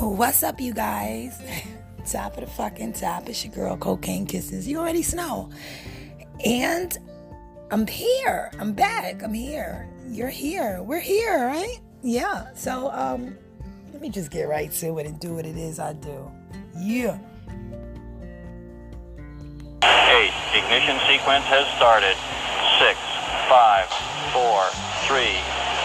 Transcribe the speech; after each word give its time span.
What's 0.00 0.42
up, 0.42 0.62
you 0.62 0.72
guys? 0.72 1.42
top 2.10 2.38
of 2.38 2.44
the 2.44 2.50
fucking 2.50 2.94
top. 2.94 3.28
It's 3.28 3.44
your 3.44 3.52
girl, 3.52 3.76
Cocaine 3.76 4.24
Kisses. 4.24 4.66
You 4.66 4.78
already 4.78 5.04
know. 5.14 5.50
And 6.42 6.96
I'm 7.70 7.86
here. 7.86 8.50
I'm 8.58 8.72
back. 8.72 9.22
I'm 9.22 9.34
here. 9.34 9.90
You're 10.08 10.30
here. 10.30 10.82
We're 10.82 11.00
here, 11.00 11.46
right? 11.46 11.80
Yeah. 12.02 12.46
So, 12.54 12.90
um, 12.92 13.36
let 13.92 14.00
me 14.00 14.08
just 14.08 14.30
get 14.30 14.44
right 14.44 14.72
to 14.72 14.98
it 15.00 15.06
and 15.06 15.20
do 15.20 15.34
what 15.34 15.44
it 15.44 15.58
is 15.58 15.78
I 15.78 15.92
do. 15.92 16.32
Yeah. 16.78 17.18
Eight. 19.84 20.32
Ignition 20.54 20.98
sequence 21.08 21.44
has 21.44 21.68
started. 21.76 22.16
Six, 22.80 22.98
five, 23.50 23.84
four, 24.32 24.64
three, 25.04 25.36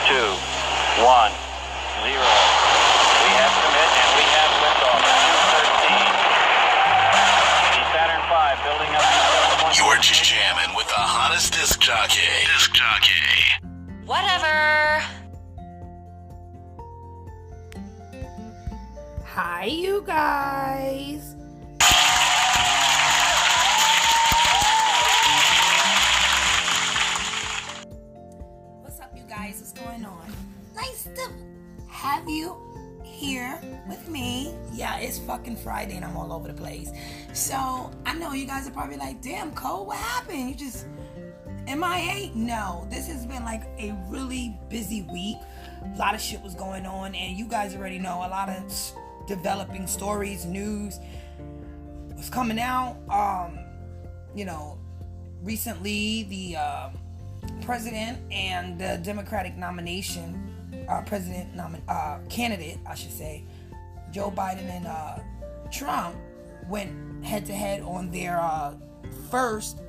two, 0.07 1.03
one, 1.03 1.33
zero. 2.07 2.44
With 10.85 10.93
the 10.93 11.01
hottest 11.01 11.53
disc 11.53 11.79
jockey. 11.79 12.21
Disc 12.53 12.73
jockey. 12.73 13.11
Whatever. 14.05 15.01
Hi, 19.23 19.65
you 19.65 20.03
guys. 20.05 21.34
It's 35.05 35.19
fucking 35.19 35.55
Friday 35.57 35.95
and 35.95 36.03
I'm 36.03 36.17
all 36.17 36.33
over 36.33 36.47
the 36.47 36.53
place. 36.53 36.91
So 37.33 37.91
I 38.05 38.13
know 38.15 38.33
you 38.33 38.45
guys 38.45 38.67
are 38.67 38.71
probably 38.71 38.97
like, 38.97 39.21
damn, 39.21 39.53
Cole, 39.53 39.85
what 39.85 39.97
happened? 39.97 40.49
You 40.49 40.55
just 40.55 40.85
MIA? 41.67 42.31
No, 42.35 42.87
this 42.89 43.07
has 43.07 43.25
been 43.25 43.43
like 43.43 43.63
a 43.79 43.95
really 44.07 44.57
busy 44.69 45.03
week. 45.03 45.37
A 45.83 45.97
lot 45.97 46.13
of 46.13 46.21
shit 46.21 46.41
was 46.41 46.55
going 46.55 46.85
on, 46.85 47.15
and 47.15 47.37
you 47.37 47.47
guys 47.47 47.75
already 47.75 47.99
know 47.99 48.17
a 48.17 48.29
lot 48.29 48.49
of 48.49 49.27
developing 49.27 49.87
stories, 49.87 50.45
news 50.45 50.99
was 52.15 52.29
coming 52.29 52.59
out. 52.59 52.97
Um, 53.09 53.59
you 54.35 54.45
know, 54.45 54.77
recently 55.41 56.23
the 56.23 56.57
uh, 56.57 56.89
president 57.61 58.19
and 58.31 58.79
the 58.79 58.99
Democratic 59.03 59.55
nomination, 59.57 60.85
uh, 60.89 61.01
president 61.01 61.55
nomin- 61.55 61.81
uh, 61.87 62.19
candidate, 62.29 62.77
I 62.87 62.95
should 62.95 63.11
say, 63.11 63.43
Joe 64.15 64.31
Biden 64.31 64.69
and 64.69 64.87
uh, 64.87 65.19
Trump 65.73 66.15
went 66.69 67.25
head 67.25 67.45
to 67.47 67.53
head 67.53 67.81
on 67.81 68.09
their 68.11 68.39
uh, 68.39 68.73
first 69.29 69.81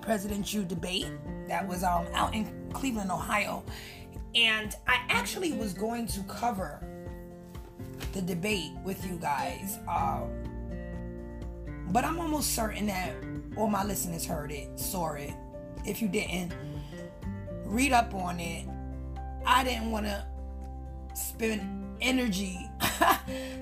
presidential 0.00 0.64
debate 0.64 1.06
that 1.46 1.64
was 1.68 1.84
um, 1.84 2.08
out 2.12 2.34
in 2.34 2.52
Cleveland, 2.72 3.08
Ohio. 3.08 3.64
And 4.34 4.74
I 4.88 4.98
actually 5.08 5.52
was 5.52 5.74
going 5.74 6.08
to 6.08 6.24
cover 6.24 6.84
the 8.14 8.20
debate 8.20 8.72
with 8.84 9.06
you 9.06 9.16
guys. 9.16 9.78
Um, 9.88 10.28
but 11.90 12.04
I'm 12.04 12.18
almost 12.18 12.52
certain 12.52 12.86
that 12.86 13.14
all 13.56 13.68
my 13.68 13.84
listeners 13.84 14.26
heard 14.26 14.50
it, 14.50 14.76
saw 14.76 15.12
it. 15.12 15.34
If 15.84 16.02
you 16.02 16.08
didn't, 16.08 16.52
read 17.64 17.92
up 17.92 18.12
on 18.12 18.40
it. 18.40 18.66
I 19.46 19.62
didn't 19.62 19.92
want 19.92 20.06
to 20.06 20.26
spend 21.14 21.96
energy 22.00 22.58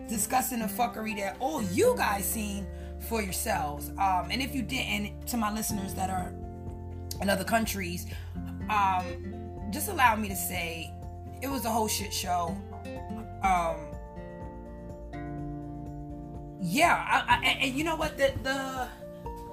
discussing 0.08 0.60
the 0.60 0.66
fuckery 0.66 1.16
that 1.18 1.36
all 1.40 1.62
you 1.62 1.94
guys 1.96 2.24
seen 2.24 2.66
for 3.08 3.22
yourselves. 3.22 3.90
Um, 3.90 4.28
and 4.30 4.40
if 4.42 4.54
you 4.54 4.62
didn't, 4.62 5.26
to 5.28 5.36
my 5.36 5.52
listeners 5.52 5.94
that 5.94 6.10
are 6.10 6.32
in 7.20 7.28
other 7.30 7.44
countries, 7.44 8.06
um, 8.70 9.34
just 9.70 9.88
allow 9.88 10.16
me 10.16 10.28
to 10.28 10.36
say 10.36 10.92
it 11.42 11.48
was 11.48 11.64
a 11.64 11.70
whole 11.70 11.88
shit 11.88 12.12
show. 12.12 12.56
Um, 13.42 13.76
yeah, 16.60 17.04
I, 17.28 17.36
I, 17.36 17.46
and- 17.62 17.74
you 17.74 17.84
know 17.84 17.96
what? 17.96 18.16
The 18.16 18.32
the 18.42 18.88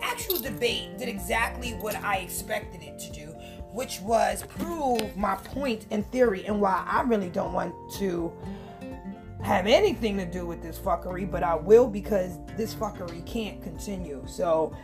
actual 0.02 0.40
debate 0.40 0.98
did 0.98 1.10
exactly 1.10 1.72
what 1.72 1.96
I 1.96 2.18
expected 2.18 2.82
it 2.84 2.98
to 3.00 3.12
do, 3.12 3.28
which 3.74 4.00
was 4.02 4.44
prove 4.44 5.16
my 5.18 5.36
point 5.36 5.86
in 5.92 6.04
theory 6.04 6.46
and 6.46 6.60
why 6.62 6.84
I 6.88 7.02
really 7.02 7.30
don't 7.30 7.54
want 7.54 7.74
to 8.00 8.32
have 9.44 9.68
anything 9.68 10.18
to 10.18 10.26
do 10.26 10.46
with 10.46 10.62
this 10.62 10.78
fuckery, 10.78 11.30
but 11.30 11.44
I 11.44 11.56
will 11.56 11.88
because 11.88 12.38
this 12.56 12.74
fuckery 12.74 13.26
can't 13.26 13.62
continue. 13.62 14.24
So 14.28 14.76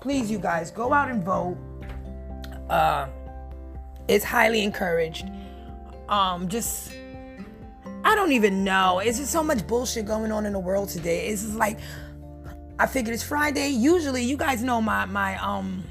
please, 0.00 0.30
you 0.30 0.38
guys, 0.38 0.70
go 0.70 0.92
out 0.92 1.10
and 1.10 1.22
vote. 1.22 1.56
Uh, 2.68 3.08
it's 4.08 4.24
highly 4.24 4.62
encouraged. 4.62 5.30
Um, 6.08 6.48
just 6.48 6.92
I 8.04 8.14
don't 8.14 8.32
even 8.32 8.64
know. 8.64 9.00
It's 9.00 9.18
just 9.18 9.30
so 9.30 9.42
much 9.42 9.66
bullshit 9.66 10.06
going 10.06 10.32
on 10.32 10.46
in 10.46 10.52
the 10.52 10.58
world 10.58 10.88
today. 10.88 11.28
It's 11.28 11.42
just 11.42 11.56
like 11.56 11.78
I 12.78 12.86
figured 12.86 13.14
it's 13.14 13.22
Friday. 13.22 13.68
Usually, 13.68 14.24
you 14.24 14.36
guys 14.36 14.62
know 14.62 14.80
my 14.80 15.04
my 15.04 15.36
um 15.36 15.84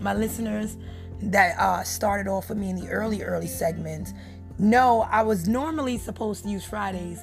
my 0.00 0.14
listeners 0.14 0.76
that 1.22 1.58
uh 1.58 1.82
started 1.82 2.30
off 2.30 2.48
with 2.48 2.58
me 2.58 2.70
in 2.70 2.76
the 2.76 2.88
early 2.88 3.22
early 3.22 3.48
segments. 3.48 4.14
No, 4.58 5.02
I 5.02 5.22
was 5.22 5.48
normally 5.48 5.98
supposed 5.98 6.44
to 6.44 6.50
use 6.50 6.64
Fridays 6.64 7.22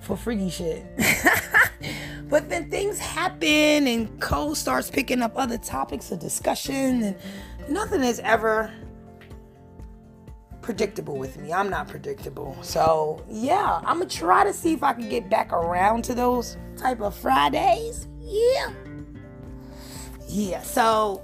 for 0.00 0.16
freaky 0.16 0.50
shit. 0.50 0.84
but 2.28 2.48
then 2.48 2.70
things 2.70 2.98
happen 2.98 3.86
and 3.86 4.20
Cole 4.20 4.54
starts 4.54 4.90
picking 4.90 5.22
up 5.22 5.32
other 5.36 5.58
topics 5.58 6.10
of 6.12 6.18
discussion 6.18 7.02
and 7.02 7.16
nothing 7.68 8.02
is 8.02 8.20
ever 8.20 8.72
predictable 10.60 11.16
with 11.16 11.38
me. 11.38 11.52
I'm 11.52 11.70
not 11.70 11.88
predictable. 11.88 12.58
So 12.60 13.24
yeah, 13.30 13.80
I'm 13.84 13.98
gonna 13.98 14.10
try 14.10 14.44
to 14.44 14.52
see 14.52 14.72
if 14.72 14.82
I 14.82 14.92
can 14.92 15.08
get 15.08 15.30
back 15.30 15.52
around 15.52 16.02
to 16.04 16.14
those 16.14 16.56
type 16.76 17.00
of 17.00 17.14
Fridays. 17.14 18.08
Yeah. 18.20 18.72
Yeah, 20.28 20.60
so 20.62 21.22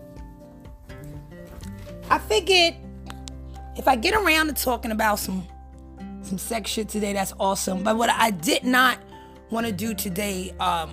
I 2.08 2.18
figured 2.18 2.76
if 3.76 3.88
I 3.88 3.96
get 3.96 4.14
around 4.14 4.48
to 4.48 4.54
talking 4.54 4.90
about 4.90 5.18
some 5.18 5.46
some 6.22 6.38
sex 6.38 6.70
shit 6.70 6.88
today, 6.88 7.12
that's 7.12 7.32
awesome. 7.40 7.82
But 7.82 7.96
what 7.96 8.08
I 8.08 8.30
did 8.30 8.64
not 8.64 8.98
want 9.50 9.66
to 9.66 9.72
do 9.72 9.92
today 9.92 10.54
um, 10.60 10.90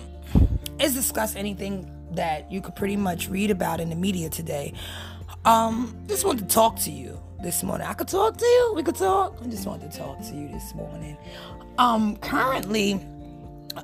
is 0.80 0.94
discuss 0.94 1.36
anything 1.36 1.90
that 2.12 2.50
you 2.50 2.60
could 2.60 2.74
pretty 2.74 2.96
much 2.96 3.28
read 3.28 3.50
about 3.50 3.80
in 3.80 3.90
the 3.90 3.96
media 3.96 4.28
today. 4.28 4.74
Um, 5.44 5.96
just 6.08 6.24
wanted 6.24 6.48
to 6.48 6.54
talk 6.54 6.78
to 6.80 6.90
you 6.90 7.18
this 7.42 7.62
morning. 7.62 7.86
I 7.86 7.94
could 7.94 8.08
talk 8.08 8.36
to 8.36 8.44
you. 8.44 8.72
We 8.74 8.82
could 8.82 8.96
talk. 8.96 9.38
I 9.42 9.46
just 9.46 9.66
wanted 9.66 9.92
to 9.92 9.98
talk 9.98 10.18
to 10.18 10.34
you 10.34 10.48
this 10.48 10.74
morning. 10.74 11.16
Um, 11.78 12.16
currently, 12.16 13.00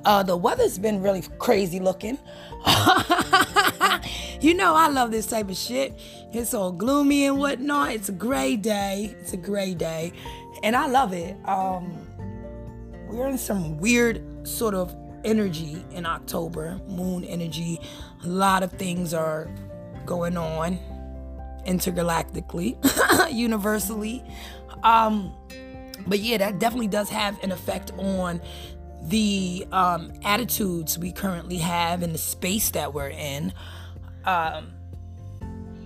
uh, 0.05 0.23
the 0.23 0.35
weather's 0.35 0.77
been 0.77 1.01
really 1.01 1.23
crazy 1.39 1.79
looking. 1.79 2.17
you 4.41 4.53
know, 4.53 4.75
I 4.75 4.87
love 4.89 5.11
this 5.11 5.25
type 5.27 5.49
of 5.49 5.57
shit. 5.57 5.93
It's 6.33 6.53
all 6.53 6.71
gloomy 6.71 7.25
and 7.25 7.37
whatnot. 7.37 7.91
It's 7.91 8.09
a 8.09 8.13
gray 8.13 8.55
day. 8.55 9.15
It's 9.21 9.33
a 9.33 9.37
gray 9.37 9.73
day, 9.73 10.13
and 10.63 10.75
I 10.75 10.87
love 10.87 11.13
it. 11.13 11.35
Um, 11.47 12.07
we're 13.09 13.27
in 13.27 13.37
some 13.37 13.77
weird 13.77 14.47
sort 14.47 14.73
of 14.73 14.95
energy 15.23 15.83
in 15.91 16.05
October, 16.05 16.79
moon 16.87 17.23
energy. 17.23 17.79
A 18.23 18.27
lot 18.27 18.63
of 18.63 18.71
things 18.73 19.13
are 19.13 19.49
going 20.05 20.37
on 20.37 20.79
intergalactically, 21.65 22.77
universally. 23.33 24.23
Um, 24.83 25.33
but 26.05 26.19
yeah, 26.19 26.37
that 26.37 26.59
definitely 26.59 26.87
does 26.87 27.09
have 27.09 27.41
an 27.43 27.51
effect 27.51 27.91
on 27.97 28.41
the 29.03 29.65
um, 29.71 30.11
attitudes 30.23 30.97
we 30.97 31.11
currently 31.11 31.57
have 31.57 32.03
in 32.03 32.11
the 32.11 32.17
space 32.17 32.71
that 32.71 32.93
we're 32.93 33.09
in. 33.09 33.53
Um, 34.25 34.71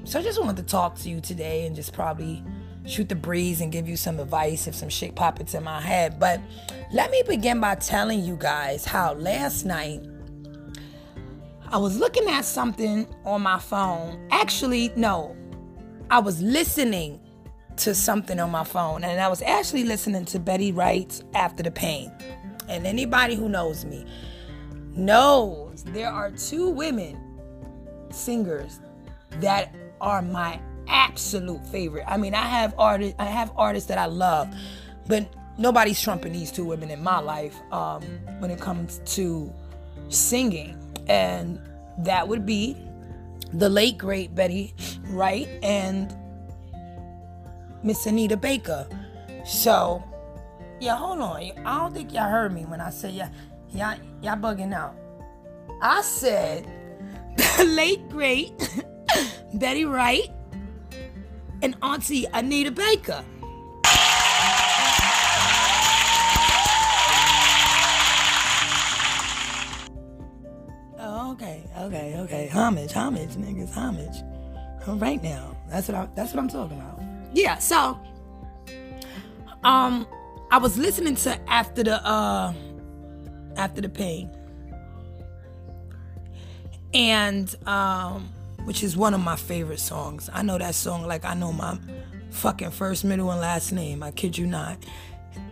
so 0.03 0.19
I 0.19 0.23
just 0.23 0.41
wanted 0.41 0.57
to 0.57 0.63
talk 0.63 0.95
to 0.99 1.09
you 1.09 1.21
today 1.21 1.65
and 1.65 1.75
just 1.75 1.93
probably 1.93 2.43
shoot 2.85 3.07
the 3.09 3.15
breeze 3.15 3.61
and 3.61 3.71
give 3.71 3.87
you 3.87 3.95
some 3.95 4.19
advice 4.19 4.67
if 4.67 4.73
some 4.73 4.89
shit 4.89 5.15
poppets 5.15 5.53
in 5.53 5.63
my 5.63 5.79
head. 5.79 6.19
But 6.19 6.41
let 6.91 7.11
me 7.11 7.21
begin 7.27 7.59
by 7.59 7.75
telling 7.75 8.23
you 8.23 8.35
guys 8.35 8.85
how 8.85 9.13
last 9.13 9.65
night 9.65 10.01
I 11.69 11.77
was 11.77 11.97
looking 11.97 12.27
at 12.27 12.43
something 12.43 13.07
on 13.23 13.41
my 13.43 13.59
phone. 13.59 14.27
Actually, 14.31 14.91
no, 14.95 15.35
I 16.09 16.19
was 16.19 16.41
listening 16.41 17.21
to 17.77 17.95
something 17.95 18.39
on 18.39 18.51
my 18.51 18.65
phone, 18.65 19.03
and 19.05 19.21
I 19.21 19.29
was 19.29 19.41
actually 19.41 19.85
listening 19.85 20.25
to 20.25 20.39
Betty 20.39 20.73
Wright's 20.73 21.23
After 21.33 21.63
the 21.63 21.71
Pain. 21.71 22.11
And 22.67 22.85
anybody 22.85 23.35
who 23.35 23.49
knows 23.49 23.85
me 23.85 24.05
knows 24.95 25.83
there 25.83 26.09
are 26.09 26.31
two 26.31 26.69
women 26.69 27.17
singers 28.09 28.79
that 29.39 29.73
are 29.99 30.21
my 30.21 30.59
absolute 30.87 31.65
favorite. 31.67 32.03
I 32.07 32.17
mean, 32.17 32.33
I 32.33 32.45
have 32.45 32.73
artists, 32.77 33.15
I 33.19 33.25
have 33.25 33.51
artists 33.55 33.87
that 33.89 33.97
I 33.97 34.05
love, 34.05 34.53
but 35.07 35.31
nobody's 35.57 36.01
trumping 36.01 36.33
these 36.33 36.51
two 36.51 36.65
women 36.65 36.89
in 36.89 37.01
my 37.03 37.19
life 37.19 37.55
um, 37.71 38.03
when 38.39 38.51
it 38.51 38.59
comes 38.59 39.01
to 39.15 39.53
singing. 40.09 40.77
And 41.07 41.59
that 41.99 42.27
would 42.27 42.45
be 42.45 42.77
the 43.53 43.69
late, 43.69 43.97
great 43.97 44.33
Betty 44.35 44.73
Wright 45.07 45.47
and 45.61 46.15
Miss 47.83 48.05
Anita 48.05 48.37
Baker. 48.37 48.87
So, 49.45 50.03
yeah, 50.81 50.95
hold 50.95 51.19
on. 51.21 51.51
I 51.63 51.77
don't 51.77 51.93
think 51.93 52.11
y'all 52.11 52.29
heard 52.29 52.51
me 52.51 52.65
when 52.65 52.81
I 52.81 52.89
said 52.89 53.13
y'all, 53.13 53.29
y'all, 53.69 53.95
y'all 54.21 54.35
bugging 54.35 54.73
out. 54.73 54.95
I 55.79 56.01
said 56.01 56.65
the 57.37 57.65
late, 57.65 58.09
great 58.09 58.51
Betty 59.53 59.85
Wright 59.85 60.27
and 61.61 61.75
Auntie 61.83 62.25
Anita 62.33 62.71
Baker. 62.71 63.23
Oh, 71.03 71.31
okay, 71.33 71.63
okay, 71.77 72.15
okay. 72.17 72.47
Homage, 72.47 72.91
homage, 72.91 73.29
niggas, 73.35 73.71
homage. 73.71 74.23
Right 74.87 75.21
now. 75.21 75.55
That's 75.69 75.87
what 75.87 75.95
I 75.95 76.09
that's 76.15 76.33
what 76.33 76.39
I'm 76.39 76.49
talking 76.49 76.79
about. 76.79 76.99
Yeah, 77.33 77.59
so 77.59 77.99
um 79.63 80.07
I 80.51 80.57
was 80.57 80.77
listening 80.77 81.15
to 81.15 81.50
after 81.50 81.81
the 81.81 82.06
uh 82.06 82.53
after 83.56 83.80
the 83.81 83.89
pain. 83.89 84.30
And 86.94 87.56
um 87.65 88.30
which 88.65 88.83
is 88.83 88.98
one 88.98 89.13
of 89.13 89.21
my 89.21 89.38
favorite 89.38 89.80
songs. 89.80 90.30
I 90.31 90.44
know 90.44 90.57
that 90.57 90.75
song 90.75 91.07
like 91.07 91.24
I 91.24 91.33
know 91.33 91.53
my 91.53 91.80
fucking 92.31 92.71
first, 92.71 93.06
middle, 93.06 93.31
and 93.31 93.39
last 93.39 93.71
name. 93.71 94.03
I 94.03 94.12
kid 94.12 94.38
you 94.38 94.45
not. 94.45 94.77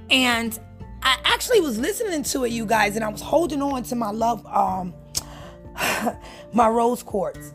And 0.09 0.59
I 1.01 1.17
actually 1.23 1.61
was 1.61 1.79
listening 1.79 2.23
to 2.23 2.43
it, 2.43 2.49
you 2.49 2.65
guys, 2.65 2.95
and 2.95 3.05
I 3.05 3.09
was 3.09 3.21
holding 3.21 3.61
on 3.61 3.83
to 3.83 3.95
my 3.95 4.11
love, 4.11 4.45
um, 4.45 4.93
my 6.53 6.67
rose 6.67 7.03
quartz. 7.03 7.53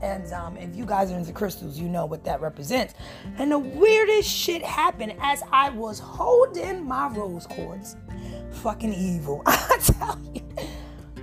And 0.00 0.32
um, 0.32 0.56
if 0.56 0.76
you 0.76 0.86
guys 0.86 1.10
are 1.10 1.18
into 1.18 1.32
crystals, 1.32 1.78
you 1.78 1.88
know 1.88 2.06
what 2.06 2.24
that 2.24 2.40
represents. 2.40 2.94
And 3.36 3.50
the 3.50 3.58
weirdest 3.58 4.30
shit 4.30 4.62
happened 4.62 5.14
as 5.20 5.42
I 5.52 5.70
was 5.70 5.98
holding 5.98 6.86
my 6.86 7.08
rose 7.08 7.46
quartz. 7.46 7.96
Fucking 8.50 8.94
evil. 8.94 9.42
I 9.46 9.78
tell 9.80 10.18
you 10.34 10.42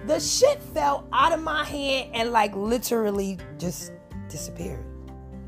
the 0.07 0.19
shit 0.19 0.62
fell 0.62 1.07
out 1.12 1.31
of 1.31 1.42
my 1.42 1.63
hand 1.63 2.12
and 2.13 2.31
like 2.31 2.56
literally 2.56 3.38
just 3.57 3.92
disappeared. 4.30 4.83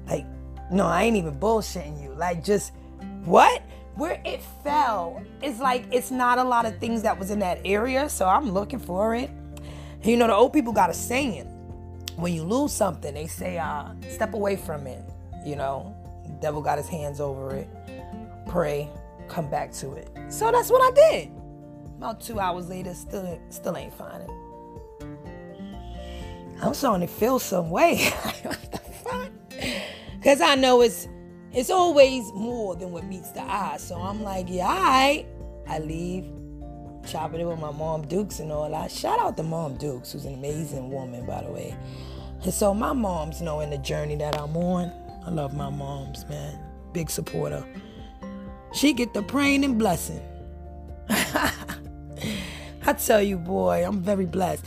Like, 0.07 0.25
no, 0.71 0.85
I 0.85 1.03
ain't 1.03 1.15
even 1.15 1.39
bullshitting 1.39 2.01
you. 2.01 2.13
Like, 2.13 2.43
just 2.43 2.73
what? 3.25 3.61
Where 3.95 4.21
it 4.25 4.41
fell, 4.63 5.23
it's 5.41 5.59
like 5.59 5.85
it's 5.91 6.11
not 6.11 6.37
a 6.37 6.43
lot 6.43 6.65
of 6.65 6.77
things 6.77 7.01
that 7.01 7.17
was 7.17 7.31
in 7.31 7.39
that 7.39 7.59
area, 7.65 8.07
so 8.09 8.27
I'm 8.27 8.51
looking 8.51 8.79
for 8.79 9.15
it. 9.15 9.29
You 10.03 10.17
know, 10.17 10.27
the 10.27 10.35
old 10.35 10.53
people 10.53 10.71
got 10.71 10.91
a 10.91 10.93
saying: 10.93 11.47
when 12.17 12.33
you 12.33 12.43
lose 12.43 12.73
something, 12.73 13.13
they 13.13 13.27
say, 13.27 13.57
uh, 13.57 13.89
"Step 14.09 14.33
away 14.33 14.55
from 14.55 14.87
it." 14.87 15.03
You 15.45 15.55
know, 15.55 15.95
devil 16.41 16.61
got 16.61 16.77
his 16.77 16.87
hands 16.87 17.19
over 17.19 17.55
it. 17.55 17.69
Pray, 18.47 18.89
come 19.27 19.49
back 19.49 19.71
to 19.73 19.93
it. 19.93 20.09
So 20.29 20.51
that's 20.51 20.69
what 20.69 20.81
I 20.81 21.11
did. 21.11 21.31
About 21.97 22.19
two 22.19 22.39
hours 22.39 22.69
later, 22.69 22.93
still 22.93 23.39
still 23.49 23.77
ain't 23.77 23.93
finding. 23.93 24.29
I'm 26.61 26.73
starting 26.73 27.07
to 27.07 27.13
feel 27.13 27.39
some 27.39 27.69
way. 27.69 27.97
what 28.41 28.71
the 28.71 28.77
fuck? 28.79 29.31
Cause 30.23 30.41
I 30.41 30.55
know 30.55 30.81
it's 30.81 31.07
it's 31.53 31.69
always 31.69 32.31
more 32.33 32.75
than 32.75 32.91
what 32.91 33.05
meets 33.05 33.31
the 33.31 33.41
eye. 33.41 33.77
So 33.77 33.95
I'm 33.95 34.21
like, 34.21 34.47
yeah, 34.49 34.67
all 34.67 34.75
right. 34.75 35.25
I 35.67 35.79
leave, 35.79 36.25
chopping 37.07 37.39
it 37.39 37.45
with 37.45 37.59
my 37.59 37.71
mom 37.71 38.05
Dukes 38.07 38.39
and 38.39 38.51
all 38.51 38.69
that. 38.69 38.91
Shout 38.91 39.19
out 39.19 39.37
to 39.37 39.43
Mom 39.43 39.77
Dukes, 39.77 40.11
who's 40.11 40.25
an 40.25 40.33
amazing 40.33 40.91
woman, 40.91 41.25
by 41.25 41.41
the 41.43 41.51
way. 41.51 41.75
And 42.43 42.53
so 42.53 42.73
my 42.73 42.93
mom's 42.93 43.41
knowing 43.41 43.69
the 43.69 43.77
journey 43.77 44.15
that 44.17 44.37
I'm 44.39 44.55
on. 44.57 44.91
I 45.25 45.29
love 45.29 45.55
my 45.55 45.69
moms, 45.69 46.27
man. 46.29 46.59
Big 46.93 47.09
supporter. 47.09 47.65
She 48.73 48.93
get 48.93 49.13
the 49.13 49.23
praying 49.23 49.63
and 49.63 49.79
blessing. 49.79 50.21
I 51.09 52.93
tell 52.93 53.21
you, 53.21 53.37
boy, 53.37 53.85
I'm 53.85 54.01
very 54.01 54.25
blessed. 54.25 54.65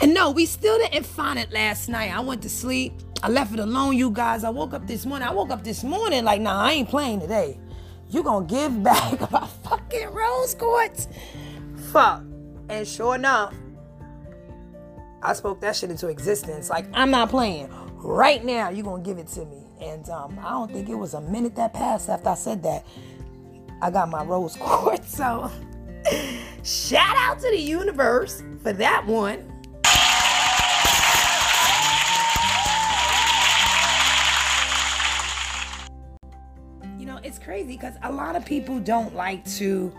And 0.00 0.14
no, 0.14 0.30
we 0.30 0.46
still 0.46 0.78
didn't 0.78 1.04
find 1.04 1.38
it 1.38 1.50
last 1.52 1.88
night. 1.88 2.14
I 2.14 2.20
went 2.20 2.42
to 2.42 2.48
sleep. 2.48 2.94
I 3.22 3.28
left 3.28 3.52
it 3.52 3.58
alone, 3.58 3.96
you 3.96 4.10
guys. 4.10 4.44
I 4.44 4.50
woke 4.50 4.72
up 4.72 4.86
this 4.86 5.04
morning. 5.04 5.28
I 5.28 5.32
woke 5.32 5.50
up 5.50 5.62
this 5.62 5.84
morning 5.84 6.24
like, 6.24 6.40
nah, 6.40 6.62
I 6.62 6.72
ain't 6.72 6.88
playing 6.88 7.20
today. 7.20 7.58
You 8.08 8.22
gonna 8.22 8.46
give 8.46 8.82
back 8.82 9.30
my 9.30 9.46
fucking 9.64 10.08
rose 10.10 10.54
quartz? 10.54 11.08
Fuck. 11.90 12.22
And 12.68 12.86
sure 12.86 13.16
enough, 13.16 13.52
I 15.22 15.32
spoke 15.32 15.60
that 15.60 15.74
shit 15.74 15.90
into 15.90 16.06
existence. 16.06 16.70
Like, 16.70 16.86
I'm 16.92 17.10
not 17.10 17.30
playing. 17.30 17.68
Right 17.96 18.44
now, 18.44 18.68
you're 18.68 18.84
gonna 18.84 19.02
give 19.02 19.18
it 19.18 19.26
to 19.28 19.44
me. 19.44 19.64
And 19.80 20.08
um, 20.08 20.38
I 20.40 20.50
don't 20.50 20.70
think 20.70 20.88
it 20.88 20.94
was 20.94 21.14
a 21.14 21.20
minute 21.20 21.56
that 21.56 21.74
passed 21.74 22.08
after 22.08 22.28
I 22.28 22.34
said 22.36 22.62
that. 22.62 22.86
I 23.82 23.90
got 23.90 24.08
my 24.08 24.22
rose 24.22 24.56
quartz. 24.60 25.16
So 25.16 25.50
shout 26.62 27.16
out 27.16 27.40
to 27.40 27.50
the 27.50 27.58
universe 27.60 28.42
for 28.62 28.72
that 28.74 29.04
one. 29.04 29.46
You 37.00 37.06
know, 37.06 37.18
it's 37.24 37.40
crazy 37.40 37.72
because 37.72 37.94
a 38.04 38.12
lot 38.12 38.36
of 38.36 38.44
people 38.44 38.78
don't 38.78 39.14
like 39.16 39.44
to 39.56 39.92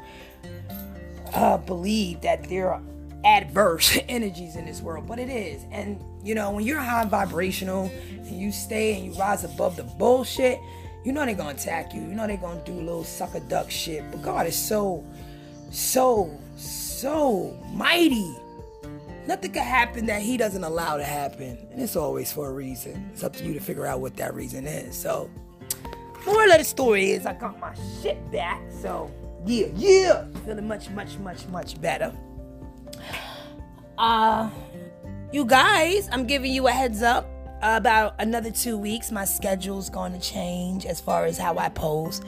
uh, 1.34 1.58
believe 1.58 2.22
that 2.22 2.48
there 2.50 2.72
are 2.72 2.82
adverse 3.24 3.98
energies 4.10 4.56
in 4.56 4.66
this 4.66 4.82
world, 4.82 5.08
but 5.08 5.20
it 5.20 5.30
is. 5.30 5.66
And 5.72 6.04
you 6.24 6.36
know, 6.36 6.52
when 6.52 6.66
you're 6.66 6.80
high 6.80 7.06
vibrational 7.06 7.92
and 8.10 8.40
you 8.40 8.52
stay 8.52 8.96
and 8.96 9.06
you 9.06 9.20
rise 9.20 9.44
above 9.44 9.76
the 9.76 9.84
bullshit, 9.84 10.60
you 11.04 11.12
know 11.12 11.26
they're 11.26 11.36
gonna 11.36 11.52
attack 11.52 11.94
you. 11.94 12.02
You 12.02 12.14
know 12.14 12.28
they're 12.28 12.38
gonna 12.38 12.64
do 12.64 12.74
little 12.74 13.04
sucker 13.04 13.40
duck 13.40 13.72
shit. 13.72 14.04
But 14.12 14.22
God 14.22 14.48
is 14.48 14.56
so, 14.56 15.04
so, 15.72 16.38
so 16.56 17.58
mighty. 17.74 18.36
Nothing 19.28 19.52
can 19.52 19.64
happen 19.64 20.06
that 20.08 20.22
He 20.22 20.38
doesn't 20.38 20.64
allow 20.64 20.98
to 20.98 21.04
happen. 21.04 21.58
And 21.72 21.82
it's 21.82 21.96
always 21.96 22.32
for 22.32 22.50
a 22.50 22.54
reason. 22.54 23.10
It's 23.14 23.24
up 23.24 23.36
to 23.38 23.46
you 23.46 23.54
to 23.54 23.60
figure 23.60 23.86
out 23.86 24.00
what 24.00 24.18
that 24.18 24.34
reason 24.34 24.68
is. 24.68 24.96
So 24.96 25.30
moral 26.26 26.52
of 26.52 26.58
the 26.60 26.64
story 26.64 27.12
is 27.12 27.26
I 27.26 27.34
got 27.34 27.60
my 27.60 27.74
shit 28.02 28.32
back. 28.32 28.62
So 28.82 29.12
yeah, 29.46 29.68
yeah, 29.76 30.26
feeling 30.46 30.68
much, 30.68 30.90
much, 30.90 31.18
much, 31.18 31.48
much 31.48 31.80
better. 31.82 32.14
Uh, 33.98 34.50
you 35.32 35.46
guys, 35.46 36.10
I'm 36.12 36.26
giving 36.26 36.52
you 36.52 36.68
a 36.68 36.72
heads 36.72 37.02
up. 37.02 37.28
About 37.64 38.16
another 38.18 38.50
two 38.50 38.76
weeks, 38.76 39.12
my 39.12 39.24
schedule's 39.24 39.88
going 39.88 40.14
to 40.14 40.20
change 40.20 40.88
as 40.88 41.00
far 41.00 41.26
as 41.26 41.38
how 41.38 41.60
I 41.60 41.70
pose. 41.70 42.22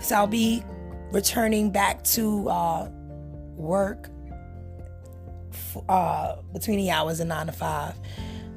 So 0.00 0.14
I'll 0.14 0.28
be 0.28 0.62
returning 1.10 1.70
back 1.70 2.04
to 2.04 2.48
uh, 2.48 2.88
work 3.56 4.08
uh, 5.88 6.36
between 6.52 6.78
the 6.78 6.90
hours 6.92 7.18
of 7.18 7.26
nine 7.26 7.46
to 7.46 7.52
five. 7.52 7.98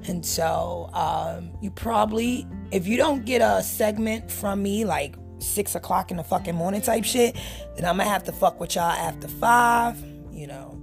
And 0.08 0.24
so 0.24 0.90
um, 0.94 1.52
you 1.60 1.72
probably, 1.72 2.48
if 2.72 2.86
you 2.86 2.98
don't 2.98 3.26
get 3.26 3.42
a 3.42 3.64
segment 3.64 4.30
from 4.30 4.62
me 4.62 4.86
like 4.86 5.16
six 5.42 5.76
o'clock 5.76 6.12
in 6.12 6.18
the 6.18 6.24
fucking 6.24 6.56
morning 6.56 6.82
type 6.82 7.04
shit, 7.04 7.36
then 7.76 7.86
I'm 7.86 7.98
gonna 7.98 8.10
have 8.10 8.24
to 8.26 8.32
fuck 8.32 8.60
with 8.60 8.76
y'all 8.76 8.92
after 8.92 9.28
five. 9.28 10.02
You 10.32 10.48
know, 10.48 10.82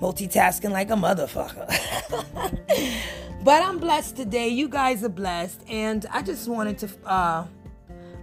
multitasking 0.00 0.70
like 0.70 0.90
a 0.90 0.94
motherfucker. 0.94 1.66
but 3.44 3.62
I'm 3.62 3.78
blessed 3.78 4.16
today. 4.16 4.48
You 4.48 4.68
guys 4.68 5.02
are 5.04 5.08
blessed, 5.08 5.62
and 5.68 6.06
I 6.10 6.22
just 6.22 6.48
wanted 6.48 6.78
to. 6.78 6.90
uh 7.08 7.46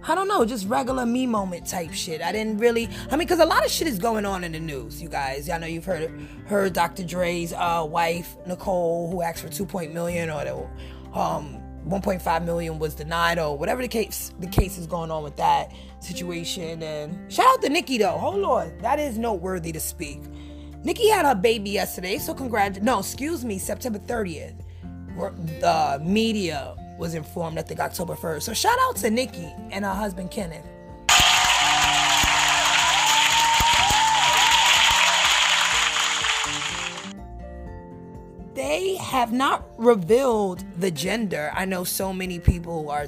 I 0.02 0.14
don't 0.14 0.28
know, 0.28 0.46
just 0.46 0.66
regular 0.66 1.04
me 1.04 1.26
moment 1.26 1.66
type 1.66 1.92
shit. 1.92 2.22
I 2.22 2.32
didn't 2.32 2.56
really, 2.58 2.88
I 3.10 3.16
mean, 3.16 3.18
because 3.26 3.38
a 3.38 3.44
lot 3.44 3.66
of 3.66 3.70
shit 3.70 3.86
is 3.86 3.98
going 3.98 4.24
on 4.24 4.44
in 4.44 4.52
the 4.52 4.60
news, 4.60 5.00
you 5.02 5.10
guys. 5.10 5.50
I 5.50 5.58
know 5.58 5.66
you've 5.66 5.84
heard 5.84 6.10
heard 6.46 6.72
Dr. 6.72 7.04
Dre's 7.04 7.52
uh, 7.52 7.86
wife 7.88 8.34
Nicole, 8.46 9.10
who 9.10 9.20
asked 9.20 9.42
for 9.42 9.48
2.0 9.48 9.92
million, 9.92 10.30
or 10.30 10.44
the 10.44 11.18
um, 11.18 11.59
1.5 11.86 12.44
million 12.44 12.78
was 12.78 12.94
denied, 12.94 13.38
or 13.38 13.56
whatever 13.56 13.82
the 13.82 13.88
case 13.88 14.32
the 14.38 14.46
case 14.46 14.78
is 14.78 14.86
going 14.86 15.10
on 15.10 15.22
with 15.22 15.36
that 15.36 15.72
situation. 16.00 16.82
And 16.82 17.32
shout 17.32 17.46
out 17.46 17.62
to 17.62 17.68
Nicki 17.68 17.98
though. 17.98 18.18
Hold 18.18 18.44
on, 18.44 18.78
that 18.78 18.98
is 18.98 19.18
noteworthy 19.18 19.72
to 19.72 19.80
speak. 19.80 20.20
Nicki 20.82 21.08
had 21.08 21.26
her 21.26 21.34
baby 21.34 21.70
yesterday, 21.70 22.18
so 22.18 22.32
congrats. 22.34 22.80
No, 22.80 23.00
excuse 23.00 23.44
me, 23.44 23.58
September 23.58 23.98
30th. 23.98 24.54
The 25.60 26.00
media 26.02 26.74
was 26.98 27.14
informed, 27.14 27.58
I 27.58 27.62
think 27.62 27.80
October 27.80 28.14
1st. 28.14 28.42
So 28.42 28.54
shout 28.54 28.78
out 28.82 28.96
to 28.96 29.10
Nicki 29.10 29.52
and 29.70 29.84
her 29.84 29.92
husband 29.94 30.30
Kenneth. 30.30 30.64
They 38.54 38.96
have 38.96 39.32
not 39.32 39.64
revealed 39.78 40.64
the 40.78 40.90
gender. 40.90 41.52
I 41.54 41.64
know 41.64 41.84
so 41.84 42.12
many 42.12 42.38
people 42.38 42.90
are, 42.90 43.06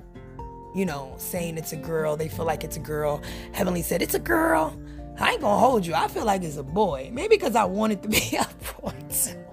you 0.75 0.87
know, 0.87 1.15
saying 1.19 1.59
it's 1.59 1.73
a 1.73 1.77
girl. 1.77 2.17
They 2.17 2.29
feel 2.29 2.45
like 2.45 2.65
it's 2.65 2.77
a 2.77 2.81
girl. 2.81 3.21
Heavenly 3.53 3.83
said 3.83 4.03
it's 4.03 4.15
a 4.15 4.21
girl. 4.21 4.79
I 5.19 5.33
ain't 5.33 5.41
gonna 5.41 5.59
hold 5.59 5.85
you. 5.85 5.95
I 5.95 6.09
feel 6.09 6.25
like 6.25 6.43
it's 6.43 6.57
a 6.57 6.63
boy. 6.63 7.11
Maybe 7.13 7.37
because 7.37 7.57
I 7.57 7.65
wanted 7.65 8.03
to 8.03 8.09
be 8.09 8.37
a 8.41 8.49
boy. 8.81 8.93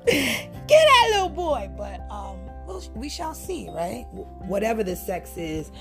Get 0.06 0.50
that 0.68 1.10
little 1.12 1.30
boy. 1.30 1.70
But 1.78 2.02
um, 2.12 2.38
we'll, 2.68 2.84
we 2.96 3.10
shall 3.10 3.34
see, 3.34 3.70
right? 3.70 4.06
Whatever 4.14 4.84
the 4.84 4.96
sex 4.96 5.38
is. 5.38 5.72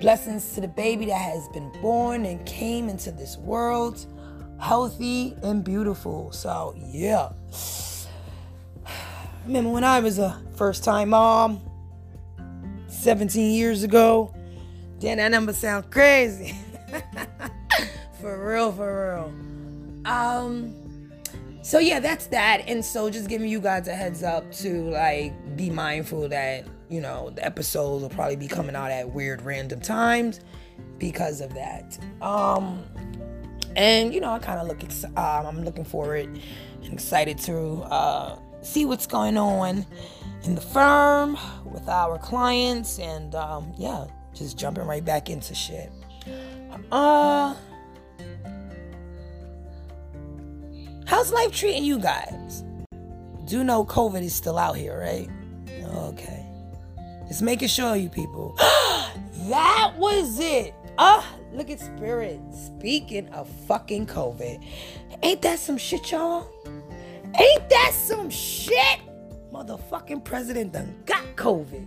Blessings 0.00 0.54
to 0.54 0.62
the 0.62 0.68
baby 0.68 1.06
that 1.06 1.20
has 1.20 1.46
been 1.48 1.70
born 1.82 2.24
and 2.24 2.44
came 2.46 2.88
into 2.88 3.12
this 3.12 3.36
world 3.36 4.06
healthy 4.60 5.34
and 5.42 5.64
beautiful. 5.64 6.30
So, 6.32 6.74
yeah. 6.76 7.30
Remember 9.46 9.70
when 9.70 9.84
I 9.84 10.00
was 10.00 10.18
a 10.18 10.40
first 10.56 10.84
time 10.84 11.10
mom 11.10 11.60
17 12.88 13.52
years 13.52 13.82
ago? 13.82 14.34
Then 14.98 15.16
that 15.16 15.30
number 15.30 15.52
sounds 15.52 15.86
crazy. 15.90 16.54
for 18.20 18.46
real, 18.46 18.70
for 18.70 19.14
real. 19.14 20.04
Um 20.04 20.76
so 21.62 21.78
yeah, 21.78 22.00
that's 22.00 22.26
that. 22.28 22.62
And 22.66 22.84
so 22.84 23.10
just 23.10 23.28
giving 23.28 23.48
you 23.48 23.60
guys 23.60 23.88
a 23.88 23.94
heads 23.94 24.22
up 24.22 24.50
to 24.52 24.90
like 24.90 25.56
be 25.56 25.70
mindful 25.70 26.28
that, 26.28 26.66
you 26.88 27.00
know, 27.00 27.30
the 27.30 27.44
episodes 27.44 28.02
will 28.02 28.10
probably 28.10 28.36
be 28.36 28.48
coming 28.48 28.76
out 28.76 28.90
at 28.90 29.10
weird 29.10 29.42
random 29.42 29.80
times 29.80 30.40
because 30.98 31.40
of 31.40 31.54
that. 31.54 31.98
Um 32.20 32.84
and 33.74 34.12
you 34.12 34.20
know, 34.20 34.32
I 34.32 34.38
kind 34.38 34.60
of 34.60 34.66
look 34.66 34.84
ex- 34.84 35.04
um, 35.04 35.14
I'm 35.16 35.64
looking 35.64 35.84
forward 35.84 36.28
and 36.82 36.92
excited 36.92 37.38
to 37.38 37.82
uh 37.84 38.38
see 38.62 38.84
what's 38.84 39.06
going 39.06 39.36
on 39.36 39.86
in 40.44 40.54
the 40.54 40.60
firm 40.60 41.36
with 41.64 41.88
our 41.88 42.18
clients 42.18 42.98
and 42.98 43.34
um 43.34 43.72
yeah, 43.76 44.06
just 44.34 44.58
jumping 44.58 44.86
right 44.86 45.04
back 45.04 45.30
into 45.30 45.54
shit. 45.54 45.90
Uh 46.92 47.54
How's 51.10 51.32
life 51.32 51.52
treating 51.52 51.84
you 51.84 51.98
guys? 51.98 52.62
Do 53.46 53.64
know 53.64 53.84
COVID 53.84 54.22
is 54.22 54.32
still 54.32 54.56
out 54.56 54.76
here, 54.76 54.96
right? 54.96 55.28
Okay. 55.96 56.46
Just 57.26 57.42
making 57.42 57.66
sure 57.66 57.96
you 57.96 58.08
people. 58.08 58.54
that 59.48 59.92
was 59.96 60.38
it. 60.38 60.72
Ah, 60.98 61.26
look 61.52 61.68
at 61.68 61.80
Spirit. 61.80 62.40
Speaking 62.54 63.28
of 63.30 63.48
fucking 63.66 64.06
COVID. 64.06 64.64
Ain't 65.24 65.42
that 65.42 65.58
some 65.58 65.78
shit, 65.78 66.12
y'all? 66.12 66.48
Ain't 67.38 67.68
that 67.68 67.92
some 67.94 68.30
shit? 68.30 69.00
Motherfucking 69.52 70.24
president 70.24 70.72
done 70.72 70.94
got 71.06 71.24
COVID. 71.36 71.86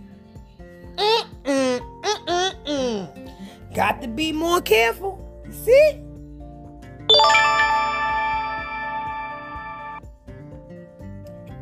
Mm-mm, 0.96 1.80
mm-mm, 2.26 3.34
Got 3.74 4.00
to 4.02 4.08
be 4.08 4.32
more 4.32 4.60
careful. 4.60 5.20
See? 5.50 6.00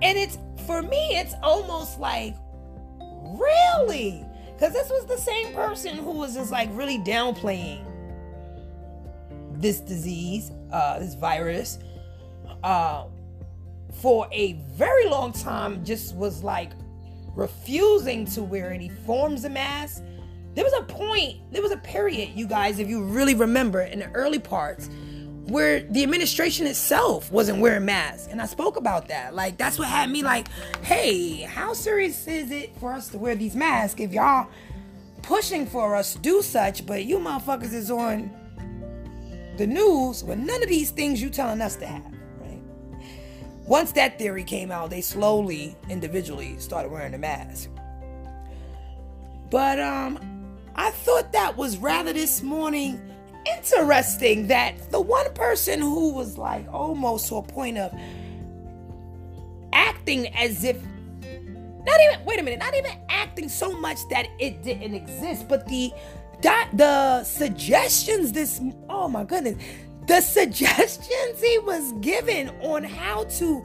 And 0.02 0.18
it's 0.18 0.38
for 0.66 0.82
me, 0.82 1.16
it's 1.18 1.34
almost 1.42 1.98
like, 1.98 2.34
really? 3.00 4.24
Because 4.52 4.72
this 4.72 4.90
was 4.90 5.06
the 5.06 5.16
same 5.18 5.52
person 5.54 5.96
who 5.96 6.12
was 6.12 6.34
just 6.34 6.52
like 6.52 6.68
really 6.72 6.98
downplaying 6.98 7.84
this 9.52 9.80
disease, 9.80 10.50
uh, 10.72 10.98
this 10.98 11.14
virus, 11.14 11.78
uh, 12.62 13.04
for 13.92 14.26
a 14.32 14.54
very 14.72 15.06
long 15.06 15.32
time, 15.32 15.84
just 15.84 16.14
was 16.16 16.42
like 16.42 16.72
refusing 17.34 18.26
to 18.26 18.42
wear 18.42 18.72
any 18.72 18.88
forms 18.88 19.44
of 19.44 19.52
mask. 19.52 20.02
There 20.54 20.64
was 20.64 20.74
a 20.74 20.82
point, 20.82 21.38
there 21.50 21.62
was 21.62 21.72
a 21.72 21.78
period, 21.78 22.30
you 22.34 22.46
guys, 22.46 22.78
if 22.78 22.88
you 22.88 23.04
really 23.04 23.34
remember 23.34 23.80
in 23.80 24.00
the 24.00 24.10
early 24.10 24.38
parts 24.38 24.90
where 25.46 25.80
the 25.80 26.02
administration 26.02 26.66
itself 26.66 27.30
wasn't 27.32 27.58
wearing 27.60 27.84
masks. 27.84 28.28
And 28.30 28.40
I 28.40 28.46
spoke 28.46 28.76
about 28.76 29.08
that. 29.08 29.34
Like, 29.34 29.56
that's 29.56 29.78
what 29.78 29.88
had 29.88 30.08
me 30.10 30.22
like, 30.22 30.48
hey, 30.82 31.42
how 31.42 31.72
serious 31.72 32.26
is 32.26 32.50
it 32.50 32.76
for 32.78 32.92
us 32.92 33.08
to 33.08 33.18
wear 33.18 33.34
these 33.34 33.56
masks 33.56 34.00
if 34.00 34.12
y'all 34.12 34.48
pushing 35.22 35.66
for 35.66 35.96
us 35.96 36.12
to 36.12 36.18
do 36.18 36.42
such, 36.42 36.86
but 36.86 37.04
you 37.04 37.18
motherfuckers 37.18 37.72
is 37.72 37.90
on 37.90 38.30
the 39.56 39.66
news 39.66 40.22
with 40.22 40.38
none 40.38 40.62
of 40.62 40.68
these 40.68 40.90
things 40.90 41.20
you 41.20 41.28
telling 41.28 41.60
us 41.60 41.76
to 41.76 41.86
have? 41.86 42.21
Once 43.66 43.92
that 43.92 44.18
theory 44.18 44.44
came 44.44 44.72
out, 44.72 44.90
they 44.90 45.00
slowly, 45.00 45.76
individually 45.88 46.58
started 46.58 46.90
wearing 46.90 47.12
the 47.12 47.18
mask. 47.18 47.70
But 49.50 49.78
um, 49.78 50.18
I 50.74 50.90
thought 50.90 51.32
that 51.32 51.56
was 51.56 51.76
rather 51.76 52.12
this 52.12 52.42
morning 52.42 53.00
interesting 53.46 54.46
that 54.48 54.90
the 54.90 55.00
one 55.00 55.32
person 55.34 55.80
who 55.80 56.12
was 56.12 56.38
like 56.38 56.66
almost 56.72 57.28
to 57.28 57.36
a 57.36 57.42
point 57.42 57.76
of 57.78 57.92
acting 59.72 60.28
as 60.28 60.64
if 60.64 60.80
not 61.84 62.00
even 62.00 62.24
wait 62.24 62.38
a 62.38 62.42
minute 62.42 62.60
not 62.60 62.74
even 62.74 62.92
acting 63.08 63.48
so 63.48 63.76
much 63.80 63.98
that 64.10 64.28
it 64.38 64.62
didn't 64.62 64.94
exist 64.94 65.48
but 65.48 65.66
the 65.66 65.90
that 66.40 66.70
the 66.74 67.24
suggestions 67.24 68.30
this 68.32 68.60
oh 68.88 69.08
my 69.08 69.24
goodness 69.24 69.56
the 70.06 70.20
suggestions 70.20 71.40
he 71.40 71.58
was 71.60 71.92
given 72.00 72.48
on 72.60 72.84
how 72.84 73.24
to 73.24 73.64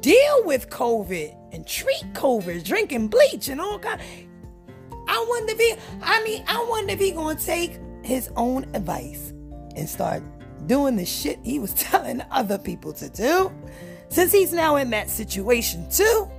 deal 0.00 0.44
with 0.44 0.68
covid 0.68 1.34
and 1.52 1.66
treat 1.66 2.04
covid 2.12 2.64
drinking 2.64 3.08
bleach 3.08 3.48
and 3.48 3.60
all 3.60 3.78
kind 3.78 4.00
i 5.08 5.26
wonder 5.28 5.52
if 5.52 5.58
he 5.58 5.74
i 6.02 6.22
mean 6.24 6.44
i 6.48 6.64
wonder 6.68 6.92
if 6.92 6.98
he 6.98 7.12
gonna 7.12 7.38
take 7.38 7.78
his 8.02 8.30
own 8.36 8.64
advice 8.74 9.32
and 9.76 9.88
start 9.88 10.22
doing 10.66 10.96
the 10.96 11.04
shit 11.04 11.38
he 11.42 11.58
was 11.58 11.74
telling 11.74 12.22
other 12.30 12.58
people 12.58 12.92
to 12.94 13.08
do. 13.08 13.52
Since 14.08 14.32
he's 14.32 14.52
now 14.52 14.76
in 14.76 14.90
that 14.90 15.08
situation 15.08 15.88
too. 15.90 16.30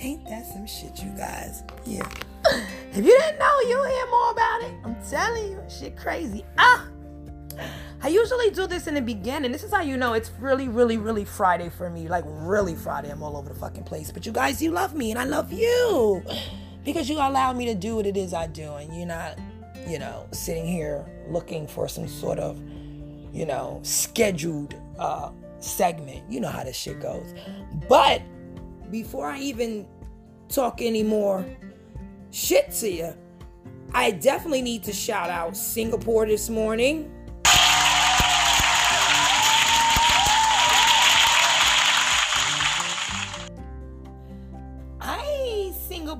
Ain't 0.00 0.26
that 0.28 0.46
some 0.46 0.66
shit, 0.66 1.02
you 1.02 1.10
guys? 1.16 1.62
Yeah. 1.86 2.08
If 2.92 2.96
you 2.96 3.18
didn't 3.18 3.38
know, 3.38 3.60
you'll 3.68 3.84
hear 3.84 4.10
more 4.10 4.30
about 4.32 4.62
it. 4.62 4.74
I'm 4.84 4.96
telling 5.08 5.52
you, 5.52 5.62
shit 5.68 5.96
crazy. 5.96 6.44
Ah! 6.58 6.86
I 8.04 8.08
usually 8.08 8.50
do 8.50 8.66
this 8.66 8.86
in 8.86 8.94
the 8.94 9.02
beginning. 9.02 9.50
This 9.50 9.64
is 9.64 9.72
how 9.72 9.80
you 9.80 9.96
know 9.96 10.12
it's 10.12 10.30
really, 10.38 10.68
really, 10.68 10.98
really 10.98 11.24
Friday 11.24 11.70
for 11.70 11.88
me. 11.88 12.06
Like, 12.06 12.24
really 12.26 12.74
Friday. 12.74 13.10
I'm 13.10 13.22
all 13.22 13.36
over 13.36 13.48
the 13.48 13.58
fucking 13.58 13.84
place. 13.84 14.12
But 14.12 14.26
you 14.26 14.32
guys, 14.32 14.62
you 14.62 14.70
love 14.70 14.94
me 14.94 15.10
and 15.10 15.18
I 15.18 15.24
love 15.24 15.52
you 15.52 16.22
because 16.84 17.08
you 17.08 17.16
allow 17.16 17.52
me 17.52 17.64
to 17.66 17.74
do 17.74 17.96
what 17.96 18.06
it 18.06 18.16
is 18.16 18.34
I 18.34 18.46
do. 18.46 18.74
And 18.74 18.94
you're 18.94 19.06
not 19.06 19.38
you 19.86 19.98
know, 19.98 20.26
sitting 20.32 20.66
here 20.66 21.04
looking 21.28 21.66
for 21.66 21.88
some 21.88 22.08
sort 22.08 22.38
of, 22.38 22.58
you 23.32 23.46
know, 23.46 23.80
scheduled 23.82 24.74
uh, 24.98 25.30
segment. 25.58 26.30
You 26.30 26.40
know 26.40 26.48
how 26.48 26.64
this 26.64 26.76
shit 26.76 27.00
goes. 27.00 27.34
But 27.88 28.22
before 28.90 29.28
I 29.28 29.38
even 29.38 29.86
talk 30.48 30.80
any 30.80 31.02
more 31.02 31.44
shit 32.30 32.70
to 32.72 32.88
you, 32.88 33.14
I 33.92 34.10
definitely 34.12 34.62
need 34.62 34.82
to 34.84 34.92
shout 34.92 35.30
out 35.30 35.56
Singapore 35.56 36.26
this 36.26 36.48
morning. 36.48 37.10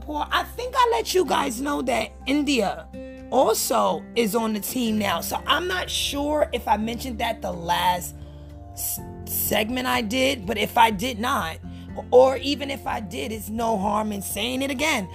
I 0.09 0.43
think 0.43 0.75
I 0.77 0.89
let 0.93 1.15
you 1.15 1.25
guys 1.25 1.61
know 1.61 1.83
that 1.83 2.11
India 2.27 2.87
also 3.31 4.03
is 4.15 4.35
on 4.35 4.53
the 4.53 4.61
team 4.61 4.99
now. 4.99 5.21
So 5.21 5.43
I'm 5.47 5.67
not 5.67 5.91
sure 5.91 6.49
if 6.53 6.69
I 6.69 6.77
mentioned 6.77 7.19
that 7.19 7.43
the 7.43 7.53
last 7.53 8.15
segment 9.25 9.87
I 9.87 10.03
did, 10.03 10.47
but 10.47 10.59
if 10.59 10.77
I 10.77 10.91
did 10.91 11.19
not, 11.19 11.59
or 12.11 12.37
even 12.39 12.71
if 12.71 12.87
I 12.87 13.01
did, 13.01 13.33
it's 13.33 13.49
no 13.49 13.79
harm 13.79 14.13
in 14.13 14.23
saying 14.23 14.63
it 14.63 14.71
again. 14.71 15.09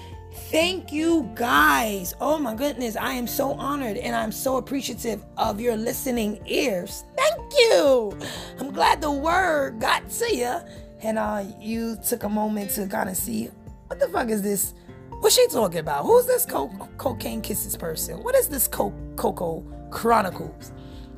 Thank 0.52 0.92
you 0.92 1.30
guys. 1.36 2.14
Oh 2.22 2.38
my 2.38 2.56
goodness, 2.56 2.96
I 2.96 3.14
am 3.14 3.28
so 3.28 3.54
honored 3.54 3.98
and 3.98 4.16
I'm 4.16 4.32
so 4.32 4.58
appreciative 4.58 5.24
of 5.38 5.60
your 5.60 5.76
listening 5.76 6.40
ears. 6.46 7.04
Thank 7.18 7.54
you. 7.54 8.18
I'm 8.60 8.72
glad 8.72 9.02
the 9.02 9.12
word 9.12 9.80
got 9.80 10.10
to 10.10 10.36
you 10.36 10.56
and 11.02 11.18
uh, 11.18 11.44
you 11.60 11.98
took 11.98 12.24
a 12.24 12.30
moment 12.30 12.72
to 12.72 12.88
kind 12.88 13.10
of 13.10 13.18
see 13.18 13.50
what 13.90 14.00
the 14.00 14.08
fuck 14.08 14.30
is 14.30 14.42
this 14.42 14.74
What's 15.20 15.36
she 15.36 15.46
talking 15.50 15.80
about? 15.80 16.06
Who's 16.06 16.26
this 16.28 16.46
co- 16.46 16.70
cocaine 16.98 17.42
kisses 17.42 17.76
person? 17.76 18.24
What 18.24 18.36
is 18.36 18.48
this 18.48 18.70
co- 18.70 18.94
Coco 19.18 19.66
Chronicles? 19.92 20.72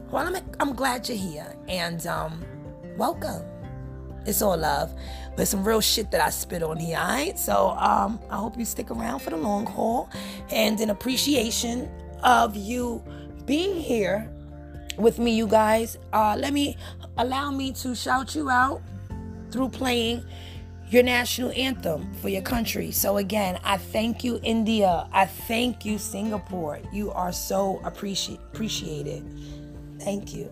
Well, 0.09 0.25
I'm, 0.27 0.43
I'm 0.59 0.73
glad 0.73 1.07
you're 1.07 1.17
here 1.17 1.55
and 1.67 2.05
um, 2.07 2.43
welcome. 2.97 3.43
It's 4.25 4.41
all 4.41 4.57
love, 4.57 4.91
but 5.37 5.47
some 5.47 5.63
real 5.63 5.81
shit 5.81 6.09
that 6.11 6.21
I 6.21 6.31
spit 6.31 6.63
on 6.63 6.77
here, 6.77 6.97
all 6.97 7.07
right? 7.09 7.37
So 7.37 7.69
um, 7.77 8.19
I 8.31 8.37
hope 8.37 8.57
you 8.57 8.65
stick 8.65 8.89
around 8.89 9.19
for 9.19 9.29
the 9.29 9.37
long 9.37 9.67
haul 9.67 10.09
and 10.49 10.81
in 10.81 10.89
appreciation 10.89 11.87
of 12.23 12.55
you 12.55 13.03
being 13.45 13.79
here 13.79 14.33
with 14.97 15.19
me, 15.19 15.35
you 15.35 15.45
guys. 15.45 15.99
Uh, 16.11 16.35
let 16.39 16.53
me 16.53 16.75
allow 17.17 17.51
me 17.51 17.71
to 17.73 17.93
shout 17.93 18.33
you 18.33 18.49
out 18.49 18.81
through 19.51 19.69
playing 19.69 20.25
your 20.91 21.03
national 21.03 21.51
anthem 21.53 22.13
for 22.15 22.27
your 22.29 22.41
country. 22.41 22.91
So, 22.91 23.17
again, 23.17 23.59
I 23.63 23.77
thank 23.77 24.23
you, 24.23 24.39
India. 24.43 25.07
I 25.11 25.25
thank 25.25 25.85
you, 25.85 25.97
Singapore. 25.97 26.79
You 26.91 27.11
are 27.11 27.31
so 27.31 27.81
appreci- 27.83 28.37
appreciated. 28.51 29.23
Thank 29.99 30.33
you. 30.35 30.51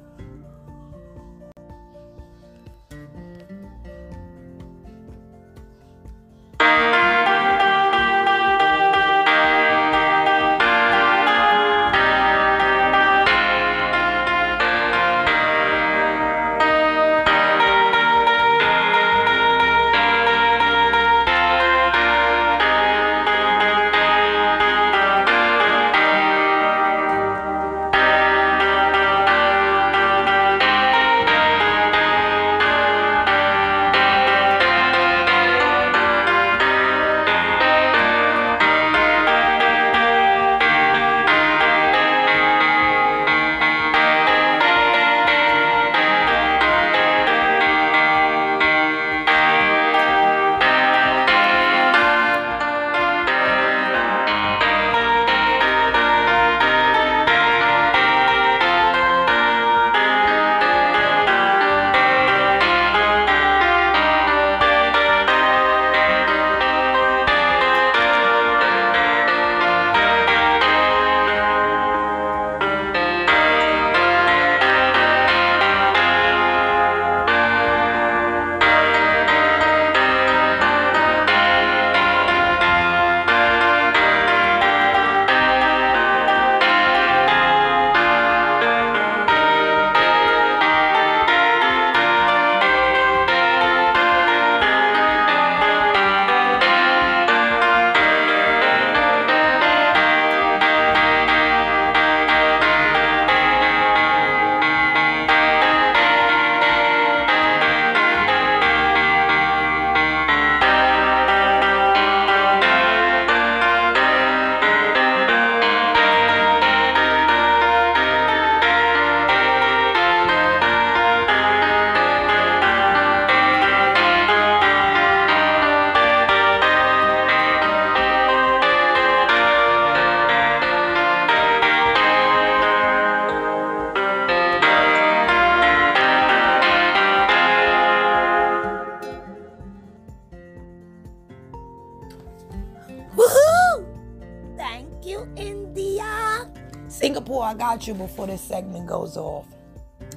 Got 147.59 147.85
you 147.85 147.93
before 147.93 148.25
this 148.25 148.41
segment 148.41 148.87
goes 148.87 149.17
off. 149.17 149.45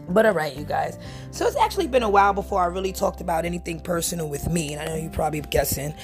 But 0.09 0.25
all 0.25 0.33
right, 0.33 0.57
you 0.57 0.65
guys. 0.65 0.99
So 1.33 1.47
it's 1.47 1.57
actually 1.57 1.89
been 1.89 2.03
a 2.03 2.09
while 2.09 2.33
before 2.33 2.63
I 2.63 2.67
really 2.67 2.93
talked 2.93 3.21
about 3.21 3.45
anything 3.45 3.81
personal 3.81 4.29
with 4.29 4.49
me, 4.49 4.73
and 4.73 4.81
I 4.81 4.87
know 4.87 4.95
you're 4.97 5.11
probably 5.11 5.41
guessing. 5.43 5.95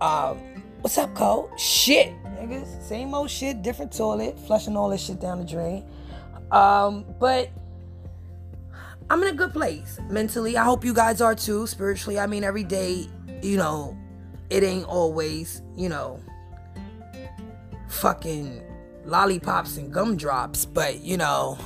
Um, 0.00 0.38
what's 0.80 0.98
up, 0.98 1.14
Cole? 1.14 1.50
Shit, 1.56 2.12
niggas. 2.24 2.82
Same 2.82 3.14
old 3.14 3.30
shit, 3.30 3.62
different 3.62 3.92
toilet, 3.92 4.38
flushing 4.40 4.76
all 4.76 4.88
this 4.88 5.04
shit 5.04 5.20
down 5.20 5.38
the 5.38 5.44
drain. 5.44 5.84
Um, 6.50 7.04
but 7.20 7.50
I'm 9.10 9.22
in 9.22 9.28
a 9.28 9.36
good 9.36 9.52
place 9.52 9.98
mentally. 10.10 10.56
I 10.56 10.64
hope 10.64 10.84
you 10.84 10.94
guys 10.94 11.20
are 11.20 11.34
too. 11.34 11.66
Spiritually, 11.66 12.18
I 12.18 12.26
mean, 12.26 12.44
every 12.44 12.64
day, 12.64 13.08
you 13.42 13.56
know, 13.56 13.96
it 14.50 14.62
ain't 14.62 14.86
always, 14.86 15.62
you 15.76 15.88
know, 15.88 16.20
fucking 17.88 18.62
lollipops 19.08 19.76
and 19.76 19.92
gumdrops, 19.92 20.66
but 20.66 21.00
you 21.00 21.16
know 21.16 21.58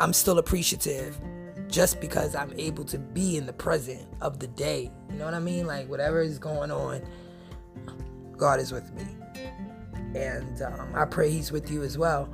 I'm 0.00 0.12
still 0.12 0.38
appreciative 0.38 1.18
just 1.68 2.00
because 2.00 2.34
I'm 2.34 2.52
able 2.58 2.84
to 2.84 2.98
be 2.98 3.36
in 3.36 3.46
the 3.46 3.52
present 3.52 4.06
of 4.20 4.38
the 4.40 4.46
day. 4.48 4.90
You 5.10 5.16
know 5.16 5.24
what 5.24 5.34
I 5.34 5.38
mean? 5.40 5.66
Like 5.66 5.88
whatever 5.88 6.20
is 6.20 6.38
going 6.38 6.70
on, 6.70 7.02
God 8.36 8.60
is 8.60 8.72
with 8.72 8.92
me. 8.94 9.04
And 10.14 10.62
um, 10.62 10.92
I 10.94 11.04
pray 11.04 11.30
he's 11.30 11.52
with 11.52 11.70
you 11.70 11.82
as 11.82 11.96
well. 11.96 12.28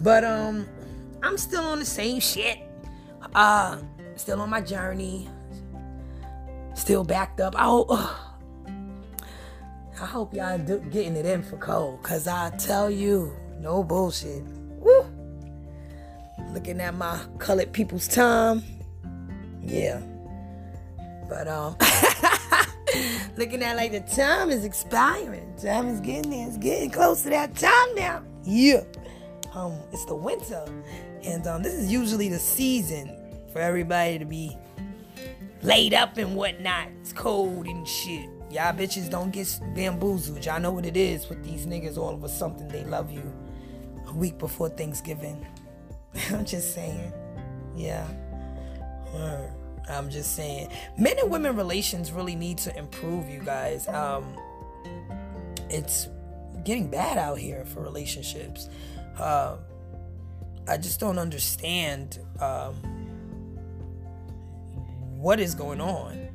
But 0.00 0.24
um 0.24 0.66
I'm 1.22 1.36
still 1.36 1.64
on 1.64 1.78
the 1.78 1.84
same 1.84 2.20
shit. 2.20 2.58
Uh 3.34 3.78
still 4.16 4.40
on 4.40 4.50
my 4.50 4.60
journey. 4.60 5.28
Still 6.74 7.04
backed 7.04 7.40
up. 7.40 7.54
Uh, 7.56 8.14
I 10.00 10.06
hope 10.06 10.34
y'all 10.34 10.58
do, 10.58 10.78
getting 10.90 11.16
it 11.16 11.26
in 11.26 11.42
for 11.42 11.58
cold, 11.58 12.02
Cause 12.02 12.26
I 12.26 12.50
tell 12.56 12.90
you, 12.90 13.36
no 13.60 13.84
bullshit. 13.84 14.42
Woo 14.78 15.20
looking 16.52 16.80
at 16.80 16.94
my 16.94 17.18
colored 17.38 17.72
people's 17.72 18.08
time. 18.08 18.62
Yeah. 19.62 20.00
But 21.28 21.46
um 21.48 21.76
looking 23.36 23.62
at 23.62 23.76
like 23.76 23.92
the 23.92 24.00
time 24.00 24.50
is 24.50 24.64
expiring. 24.64 25.54
Time 25.56 25.88
is 25.88 26.00
getting 26.00 26.30
there. 26.30 26.48
It's 26.48 26.56
getting 26.56 26.90
close 26.90 27.22
to 27.22 27.30
that 27.30 27.54
time 27.54 27.94
now. 27.94 28.22
Yeah. 28.44 28.82
Um, 29.54 29.74
it's 29.92 30.04
the 30.04 30.14
winter. 30.14 30.64
And 31.24 31.46
um 31.46 31.62
this 31.62 31.74
is 31.74 31.90
usually 31.90 32.28
the 32.28 32.38
season 32.38 33.16
for 33.52 33.60
everybody 33.60 34.18
to 34.18 34.24
be 34.24 34.56
laid 35.62 35.94
up 35.94 36.16
and 36.16 36.34
whatnot. 36.34 36.88
It's 37.00 37.12
cold 37.12 37.66
and 37.66 37.86
shit. 37.86 38.28
Y'all 38.50 38.72
bitches 38.72 39.08
don't 39.08 39.30
get 39.30 39.60
bamboozled. 39.74 40.44
Y'all 40.44 40.60
know 40.60 40.72
what 40.72 40.84
it 40.84 40.96
is 40.96 41.28
with 41.28 41.44
these 41.44 41.66
niggas 41.66 41.96
all 41.96 42.14
of 42.14 42.24
a 42.24 42.28
something 42.28 42.66
they 42.68 42.84
love 42.84 43.12
you 43.12 43.32
a 44.08 44.12
week 44.12 44.38
before 44.38 44.68
Thanksgiving. 44.68 45.46
I'm 46.30 46.44
just 46.44 46.74
saying. 46.74 47.12
Yeah. 47.76 48.06
I'm 49.88 50.10
just 50.10 50.34
saying. 50.36 50.68
Men 50.98 51.18
and 51.20 51.30
women 51.30 51.56
relations 51.56 52.12
really 52.12 52.34
need 52.34 52.58
to 52.58 52.76
improve, 52.76 53.28
you 53.28 53.40
guys. 53.40 53.88
Um, 53.88 54.36
it's 55.68 56.08
getting 56.64 56.88
bad 56.88 57.18
out 57.18 57.38
here 57.38 57.64
for 57.64 57.80
relationships. 57.82 58.68
Uh, 59.16 59.56
I 60.68 60.76
just 60.76 61.00
don't 61.00 61.18
understand 61.18 62.18
um, 62.40 62.74
what 65.18 65.40
is 65.40 65.54
going 65.54 65.80
on 65.80 66.28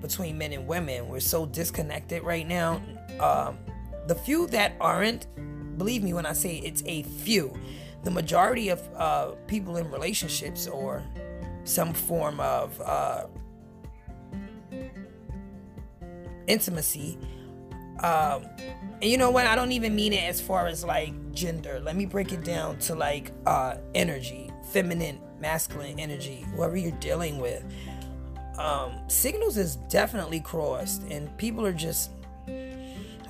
between 0.00 0.38
men 0.38 0.52
and 0.52 0.66
women. 0.66 1.08
We're 1.08 1.20
so 1.20 1.46
disconnected 1.46 2.22
right 2.22 2.46
now. 2.46 2.80
Um, 3.20 3.58
the 4.06 4.14
few 4.14 4.46
that 4.48 4.74
aren't, 4.80 5.26
believe 5.78 6.02
me 6.02 6.12
when 6.12 6.26
I 6.26 6.32
say 6.32 6.56
it's 6.56 6.82
a 6.86 7.02
few 7.02 7.56
the 8.02 8.10
majority 8.10 8.70
of 8.70 8.80
uh, 8.96 9.32
people 9.46 9.76
in 9.76 9.90
relationships 9.90 10.66
or 10.66 11.04
some 11.64 11.92
form 11.92 12.40
of 12.40 12.80
uh, 12.80 13.26
intimacy. 16.46 17.18
Um, 18.00 18.46
and 19.02 19.10
you 19.10 19.18
know 19.18 19.30
what? 19.30 19.46
I 19.46 19.54
don't 19.54 19.72
even 19.72 19.94
mean 19.94 20.12
it 20.12 20.24
as 20.24 20.40
far 20.40 20.66
as 20.66 20.84
like 20.84 21.12
gender. 21.32 21.80
Let 21.80 21.96
me 21.96 22.06
break 22.06 22.32
it 22.32 22.44
down 22.44 22.78
to 22.80 22.94
like 22.94 23.32
uh, 23.46 23.76
energy, 23.94 24.50
feminine, 24.72 25.20
masculine 25.38 25.98
energy, 26.00 26.46
whoever 26.54 26.76
you're 26.76 26.92
dealing 26.92 27.38
with. 27.38 27.62
Um, 28.58 28.92
signals 29.08 29.56
is 29.56 29.76
definitely 29.76 30.40
crossed, 30.40 31.02
and 31.04 31.34
people 31.38 31.64
are 31.64 31.72
just 31.72 32.10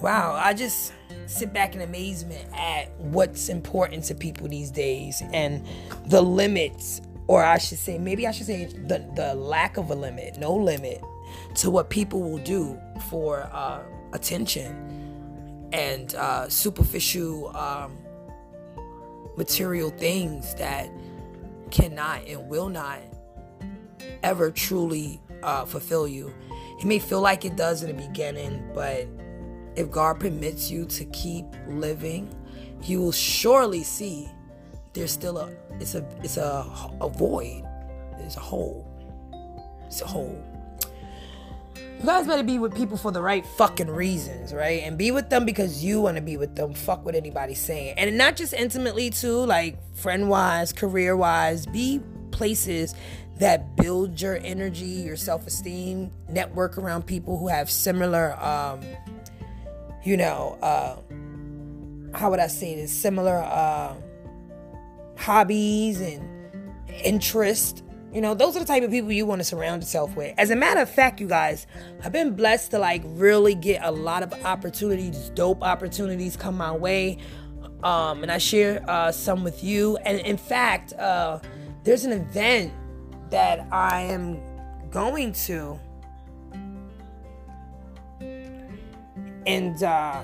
wow. 0.00 0.34
I 0.34 0.54
just 0.54 0.92
sit 1.26 1.52
back 1.52 1.74
in 1.74 1.82
amazement 1.82 2.48
at 2.54 2.90
what's 2.98 3.48
important 3.48 4.04
to 4.04 4.14
people 4.14 4.48
these 4.48 4.70
days 4.70 5.22
and 5.32 5.66
the 6.06 6.20
limits, 6.20 7.00
or 7.28 7.44
I 7.44 7.58
should 7.58 7.78
say, 7.78 7.98
maybe 7.98 8.26
I 8.26 8.32
should 8.32 8.46
say 8.46 8.64
the, 8.64 9.04
the 9.14 9.34
lack 9.34 9.76
of 9.76 9.90
a 9.90 9.94
limit, 9.94 10.38
no 10.38 10.54
limit 10.54 11.02
to 11.56 11.70
what 11.70 11.90
people 11.90 12.20
will 12.20 12.38
do 12.38 12.78
for 13.08 13.48
uh, 13.52 13.82
attention 14.12 15.68
and 15.72 16.14
uh, 16.16 16.48
superficial 16.48 17.56
um, 17.56 17.96
material 19.36 19.90
things 19.90 20.54
that 20.56 20.90
cannot 21.70 22.26
and 22.26 22.48
will 22.48 22.68
not 22.68 22.98
ever 24.22 24.50
truly 24.50 25.20
uh, 25.42 25.64
fulfill 25.64 26.06
you. 26.06 26.32
It 26.78 26.84
may 26.84 26.98
feel 26.98 27.20
like 27.20 27.44
it 27.44 27.56
does 27.56 27.82
in 27.82 27.94
the 27.94 28.02
beginning, 28.08 28.70
but 28.74 29.06
if 29.76 29.90
God 29.90 30.20
permits 30.20 30.70
you 30.70 30.86
to 30.86 31.04
keep 31.06 31.46
living, 31.66 32.34
you 32.82 33.00
will 33.00 33.12
surely 33.12 33.82
see 33.82 34.28
there's 34.92 35.12
still 35.12 35.38
a 35.38 35.52
it's 35.78 35.94
a 35.94 36.06
it's 36.22 36.36
a, 36.36 36.66
a 37.00 37.08
void. 37.08 37.64
There's 38.18 38.36
a 38.36 38.40
hole. 38.40 38.86
It's 39.86 40.02
a 40.02 40.06
hole. 40.06 40.44
You 41.76 42.06
guys 42.06 42.26
better 42.26 42.42
be 42.42 42.58
with 42.58 42.74
people 42.74 42.96
for 42.96 43.12
the 43.12 43.20
right 43.20 43.44
fucking 43.44 43.90
reasons, 43.90 44.54
right? 44.54 44.82
And 44.82 44.96
be 44.96 45.10
with 45.10 45.28
them 45.28 45.44
because 45.44 45.84
you 45.84 46.00
want 46.00 46.16
to 46.16 46.22
be 46.22 46.38
with 46.38 46.56
them. 46.56 46.72
Fuck 46.72 47.04
what 47.04 47.14
anybody's 47.14 47.58
saying. 47.58 47.94
And 47.98 48.16
not 48.16 48.36
just 48.36 48.54
intimately, 48.54 49.10
too, 49.10 49.44
like 49.44 49.78
friend 49.94 50.30
wise, 50.30 50.72
career 50.72 51.14
wise. 51.14 51.66
Be 51.66 52.00
places 52.30 52.94
that 53.40 53.76
build 53.76 54.20
your 54.20 54.38
energy, 54.44 54.86
your 54.86 55.16
self 55.16 55.46
esteem. 55.46 56.10
Network 56.28 56.78
around 56.78 57.06
people 57.06 57.36
who 57.36 57.48
have 57.48 57.68
similar 57.68 58.40
um, 58.40 58.80
you 60.02 60.16
know, 60.16 60.58
uh, 60.62 60.96
how 62.16 62.30
would 62.30 62.40
I 62.40 62.46
say 62.46 62.74
this? 62.74 62.92
Similar 62.92 63.36
uh, 63.36 63.94
hobbies 65.16 66.00
and 66.00 66.26
interests. 67.04 67.82
You 68.12 68.20
know, 68.20 68.34
those 68.34 68.56
are 68.56 68.60
the 68.60 68.64
type 68.64 68.82
of 68.82 68.90
people 68.90 69.12
you 69.12 69.24
want 69.24 69.40
to 69.40 69.44
surround 69.44 69.82
yourself 69.82 70.16
with. 70.16 70.34
As 70.36 70.50
a 70.50 70.56
matter 70.56 70.80
of 70.80 70.90
fact, 70.90 71.20
you 71.20 71.28
guys, 71.28 71.66
I've 72.02 72.12
been 72.12 72.34
blessed 72.34 72.72
to 72.72 72.78
like 72.78 73.02
really 73.04 73.54
get 73.54 73.82
a 73.84 73.90
lot 73.90 74.22
of 74.22 74.32
opportunities, 74.44 75.30
dope 75.30 75.62
opportunities 75.62 76.36
come 76.36 76.56
my 76.56 76.72
way. 76.72 77.18
Um, 77.84 78.22
and 78.22 78.32
I 78.32 78.38
share 78.38 78.84
uh, 78.88 79.12
some 79.12 79.44
with 79.44 79.62
you. 79.62 79.96
And 79.98 80.18
in 80.20 80.36
fact, 80.36 80.92
uh, 80.94 81.38
there's 81.84 82.04
an 82.04 82.12
event 82.12 82.72
that 83.30 83.66
I 83.72 84.02
am 84.02 84.40
going 84.90 85.32
to 85.32 85.78
And 89.46 89.82
uh 89.82 90.22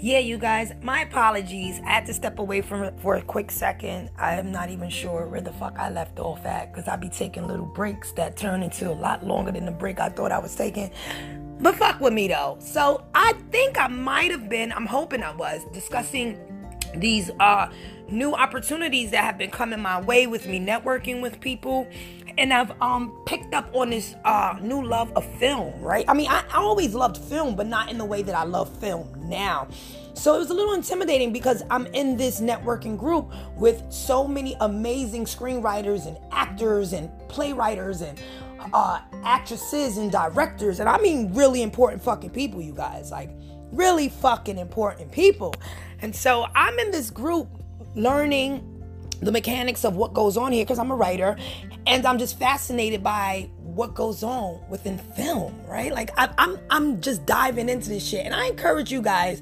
yeah, 0.00 0.20
you 0.20 0.38
guys, 0.38 0.72
my 0.80 1.00
apologies. 1.00 1.80
I 1.84 1.90
had 1.90 2.06
to 2.06 2.14
step 2.14 2.38
away 2.38 2.60
from 2.60 2.84
it 2.84 2.94
for 3.00 3.16
a 3.16 3.22
quick 3.22 3.50
second. 3.50 4.10
I 4.16 4.34
am 4.34 4.52
not 4.52 4.70
even 4.70 4.88
sure 4.90 5.26
where 5.26 5.40
the 5.40 5.52
fuck 5.52 5.76
I 5.76 5.90
left 5.90 6.20
off 6.20 6.46
at 6.46 6.72
because 6.72 6.86
I 6.86 6.94
be 6.94 7.08
taking 7.08 7.48
little 7.48 7.66
breaks 7.66 8.12
that 8.12 8.36
turn 8.36 8.62
into 8.62 8.88
a 8.88 8.94
lot 8.94 9.26
longer 9.26 9.50
than 9.50 9.64
the 9.64 9.72
break 9.72 9.98
I 9.98 10.08
thought 10.08 10.30
I 10.30 10.38
was 10.38 10.54
taking. 10.54 10.92
But 11.60 11.74
fuck 11.74 12.00
with 12.00 12.12
me 12.12 12.28
though. 12.28 12.58
So 12.60 13.04
I 13.12 13.32
think 13.50 13.76
I 13.76 13.88
might 13.88 14.30
have 14.30 14.48
been, 14.48 14.72
I'm 14.72 14.86
hoping 14.86 15.24
I 15.24 15.34
was, 15.34 15.62
discussing 15.72 16.38
these 16.94 17.30
uh 17.40 17.68
new 18.10 18.34
opportunities 18.34 19.10
that 19.10 19.24
have 19.24 19.38
been 19.38 19.50
coming 19.50 19.80
my 19.80 20.00
way 20.00 20.26
with 20.26 20.46
me 20.46 20.58
networking 20.58 21.20
with 21.20 21.40
people 21.40 21.86
and 22.38 22.52
I've 22.52 22.70
um 22.80 23.12
picked 23.26 23.52
up 23.52 23.68
on 23.74 23.90
this 23.90 24.14
uh 24.24 24.56
new 24.62 24.82
love 24.84 25.12
of 25.16 25.24
film, 25.38 25.80
right? 25.80 26.04
I 26.08 26.14
mean, 26.14 26.28
I, 26.28 26.44
I 26.50 26.58
always 26.58 26.94
loved 26.94 27.18
film, 27.18 27.56
but 27.56 27.66
not 27.66 27.90
in 27.90 27.98
the 27.98 28.04
way 28.04 28.22
that 28.22 28.34
I 28.34 28.44
love 28.44 28.74
film 28.78 29.12
now. 29.28 29.68
So 30.14 30.34
it 30.34 30.38
was 30.38 30.50
a 30.50 30.54
little 30.54 30.74
intimidating 30.74 31.32
because 31.32 31.62
I'm 31.70 31.86
in 31.86 32.16
this 32.16 32.40
networking 32.40 32.98
group 32.98 33.32
with 33.56 33.84
so 33.88 34.26
many 34.26 34.56
amazing 34.60 35.26
screenwriters 35.26 36.06
and 36.06 36.18
actors 36.32 36.92
and 36.92 37.08
playwriters 37.28 38.02
and 38.02 38.20
uh, 38.74 39.00
actresses 39.24 39.96
and 39.96 40.10
directors. 40.10 40.80
And 40.80 40.88
I 40.88 40.98
mean, 40.98 41.32
really 41.34 41.62
important 41.62 42.02
fucking 42.02 42.30
people, 42.30 42.60
you 42.60 42.72
guys. 42.72 43.12
Like, 43.12 43.30
really 43.70 44.08
fucking 44.08 44.58
important 44.58 45.12
people. 45.12 45.54
And 46.00 46.14
so 46.14 46.46
I'm 46.54 46.78
in 46.80 46.90
this 46.90 47.10
group 47.10 47.48
learning 47.98 48.64
the 49.20 49.32
mechanics 49.32 49.84
of 49.84 49.96
what 49.96 50.14
goes 50.14 50.36
on 50.36 50.52
here 50.52 50.64
because 50.64 50.78
I'm 50.78 50.90
a 50.90 50.96
writer 50.96 51.36
and 51.86 52.06
I'm 52.06 52.18
just 52.18 52.38
fascinated 52.38 53.02
by 53.02 53.50
what 53.78 53.94
goes 53.94 54.22
on 54.22 54.60
within 54.68 54.98
film, 54.98 55.54
right? 55.66 55.92
Like 55.92 56.10
I, 56.18 56.28
I'm 56.36 56.58
I'm 56.70 57.00
just 57.00 57.24
diving 57.26 57.68
into 57.68 57.88
this 57.88 58.06
shit, 58.06 58.24
and 58.24 58.34
I 58.34 58.46
encourage 58.46 58.90
you 58.90 59.00
guys 59.00 59.40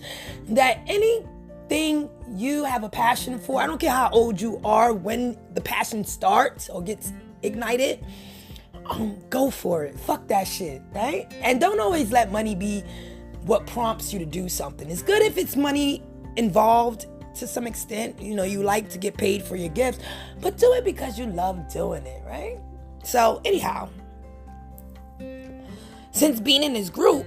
that 0.50 0.80
anything 0.86 2.10
you 2.28 2.64
have 2.64 2.84
a 2.84 2.88
passion 2.88 3.38
for, 3.38 3.62
I 3.62 3.66
don't 3.66 3.78
care 3.78 3.90
how 3.90 4.10
old 4.10 4.40
you 4.40 4.60
are, 4.62 4.92
when 4.92 5.38
the 5.54 5.60
passion 5.60 6.04
starts 6.04 6.68
or 6.68 6.82
gets 6.82 7.12
ignited, 7.42 8.04
um, 8.84 9.18
go 9.30 9.50
for 9.50 9.84
it. 9.84 9.98
Fuck 9.98 10.28
that 10.28 10.46
shit, 10.46 10.82
right? 10.94 11.32
And 11.40 11.60
don't 11.60 11.80
always 11.80 12.12
let 12.12 12.30
money 12.30 12.54
be 12.54 12.84
what 13.46 13.66
prompts 13.66 14.12
you 14.12 14.18
to 14.18 14.26
do 14.26 14.48
something. 14.48 14.90
It's 14.90 15.02
good 15.02 15.22
if 15.22 15.38
it's 15.38 15.56
money 15.56 16.02
involved 16.36 17.06
to 17.36 17.46
some 17.46 17.66
extent. 17.66 18.20
You 18.20 18.34
know, 18.34 18.42
you 18.42 18.62
like 18.62 18.88
to 18.90 18.98
get 18.98 19.16
paid 19.16 19.42
for 19.42 19.56
your 19.56 19.70
gifts, 19.70 19.98
but 20.40 20.58
do 20.58 20.72
it 20.74 20.84
because 20.84 21.18
you 21.18 21.26
love 21.26 21.72
doing 21.72 22.04
it, 22.06 22.22
right? 22.26 22.58
So, 23.02 23.40
anyhow, 23.44 23.88
since 26.10 26.40
being 26.40 26.62
in 26.62 26.72
this 26.72 26.90
group, 26.90 27.26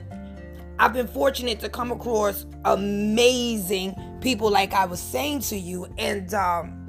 I've 0.80 0.94
been 0.94 1.08
fortunate 1.08 1.60
to 1.62 1.70
come 1.70 1.92
across 1.92 2.46
amazing 2.66 3.96
people, 4.22 4.50
like 4.50 4.74
I 4.74 4.86
was 4.86 5.00
saying 5.00 5.42
to 5.42 5.58
you, 5.58 5.88
and 5.98 6.34
um, 6.34 6.88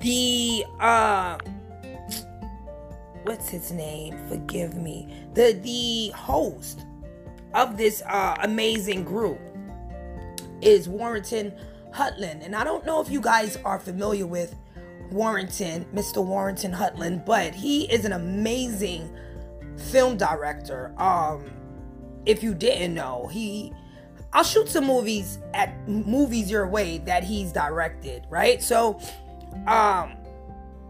the 0.00 0.64
uh, 0.78 1.38
what's 3.24 3.48
his 3.48 3.72
name? 3.72 4.16
Forgive 4.28 4.74
me. 4.74 5.08
The 5.34 5.58
the 5.62 6.10
host 6.16 6.86
of 7.54 7.76
this 7.76 8.02
uh, 8.06 8.36
amazing 8.42 9.04
group 9.04 9.40
is 10.62 10.88
Warrington 10.88 11.52
Hudlin, 11.92 12.42
and 12.44 12.54
I 12.54 12.64
don't 12.64 12.84
know 12.86 13.00
if 13.00 13.10
you 13.10 13.20
guys 13.20 13.56
are 13.64 13.78
familiar 13.78 14.26
with 14.26 14.54
Warrington, 15.10 15.86
Mr. 15.94 16.24
Warrington 16.24 16.72
Hudlin, 16.72 17.24
but 17.26 17.54
he 17.54 17.90
is 17.92 18.04
an 18.04 18.12
amazing 18.12 19.14
film 19.76 20.16
director. 20.16 20.94
Um, 20.98 21.50
if 22.26 22.42
you 22.42 22.54
didn't 22.54 22.94
know, 22.94 23.28
he 23.28 23.72
I'll 24.32 24.44
shoot 24.44 24.68
some 24.68 24.86
movies 24.86 25.38
at 25.54 25.88
movies 25.88 26.50
your 26.50 26.68
way 26.68 26.98
that 26.98 27.24
he's 27.24 27.52
directed, 27.52 28.26
right? 28.30 28.62
So, 28.62 29.00
um, 29.66 30.16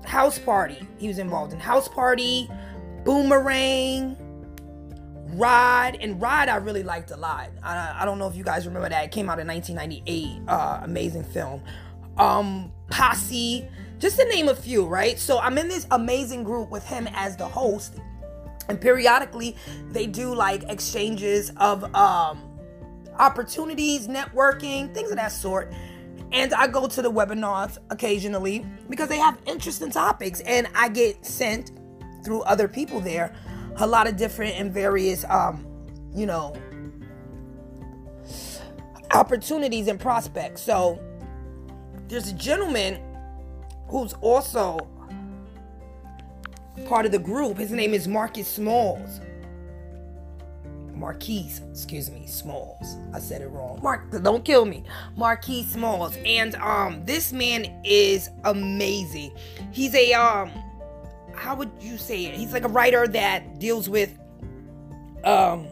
House 0.05 0.39
Party, 0.39 0.87
he 0.99 1.09
was 1.09 1.19
involved 1.19 1.53
in 1.53 1.61
House 1.61 1.89
Party, 1.89 2.51
Boomerang, 3.05 4.17
Ride, 5.35 5.99
and 6.01 6.21
Ride 6.21 6.49
I 6.49 6.57
really 6.57 6.83
liked 6.83 7.11
a 7.11 7.17
lot. 7.17 7.51
I, 7.63 7.97
I 8.01 8.05
don't 8.05 8.19
know 8.19 8.29
if 8.29 8.37
you 8.37 8.45
guys 8.45 8.67
remember 8.67 8.89
that. 8.89 9.05
It 9.05 9.11
came 9.11 9.29
out 9.31 9.39
in 9.39 9.47
1998. 9.47 10.49
Uh, 10.49 10.81
amazing 10.83 11.25
film. 11.25 11.63
Um, 12.17 12.73
Posse, 12.91 13.67
just 13.99 14.19
to 14.19 14.25
name 14.27 14.49
a 14.49 14.55
few, 14.55 14.87
right? 14.87 15.19
So 15.19 15.39
I'm 15.39 15.57
in 15.59 15.69
this 15.69 15.87
amazing 15.91 16.45
group 16.45 16.71
with 16.71 16.87
him 16.87 17.09
as 17.15 17.37
the 17.37 17.47
host 17.47 17.95
and 18.71 18.81
periodically 18.81 19.57
they 19.91 20.07
do 20.07 20.35
like 20.35 20.63
exchanges 20.71 21.53
of 21.59 21.85
um 21.95 22.43
opportunities 23.19 24.07
networking 24.09 24.95
things 24.95 25.11
of 25.11 25.17
that 25.17 25.33
sort 25.33 25.73
and 26.33 26.55
i 26.55 26.67
go 26.67 26.87
to 26.87 27.03
the 27.03 27.11
webinars 27.11 27.77
occasionally 27.91 28.65
because 28.89 29.09
they 29.09 29.19
have 29.19 29.37
interesting 29.47 29.91
topics 29.91 30.41
and 30.43 30.69
i 30.75 30.89
get 30.89 31.27
sent 31.27 31.73
through 32.25 32.41
other 32.43 32.69
people 32.69 33.01
there 33.01 33.35
a 33.81 33.87
lot 33.87 34.07
of 34.07 34.17
different 34.17 34.55
and 34.59 34.73
various 34.73 35.25
um 35.29 35.67
you 36.15 36.27
know 36.27 36.55
opportunities 39.13 39.89
and 39.89 39.99
prospects 39.99 40.63
so 40.63 41.01
there's 42.09 42.29
a 42.29 42.35
gentleman 42.35 43.01
who's 43.89 44.13
also 44.15 44.89
part 46.87 47.07
of 47.07 47.13
the 47.13 47.19
group. 47.19 47.59
His 47.59 47.71
name 47.71 47.95
is 47.95 48.09
Marcus 48.09 48.49
Smalls. 48.49 49.21
Marquise, 50.95 51.63
excuse 51.71 52.11
me, 52.11 52.27
Smalls. 52.27 52.97
I 53.15 53.21
said 53.21 53.41
it 53.41 53.49
wrong. 53.49 53.81
Mark, 53.83 54.11
don't 54.23 54.45
kill 54.45 54.67
me. 54.67 54.85
Marquise 55.17 55.69
Smalls. 55.71 56.17
And 56.25 56.55
um 56.57 57.05
this 57.07 57.33
man 57.33 57.81
is 57.85 58.29
amazing. 58.45 59.33
He's 59.73 59.95
a 59.95 60.13
um 60.15 60.51
how 61.41 61.55
would 61.55 61.71
you 61.81 61.97
say 61.97 62.27
it? 62.27 62.35
He's 62.35 62.53
like 62.53 62.65
a 62.65 62.69
writer 62.69 63.09
that 63.09 63.59
deals 63.59 63.89
with 63.89 64.17
um 65.25 65.67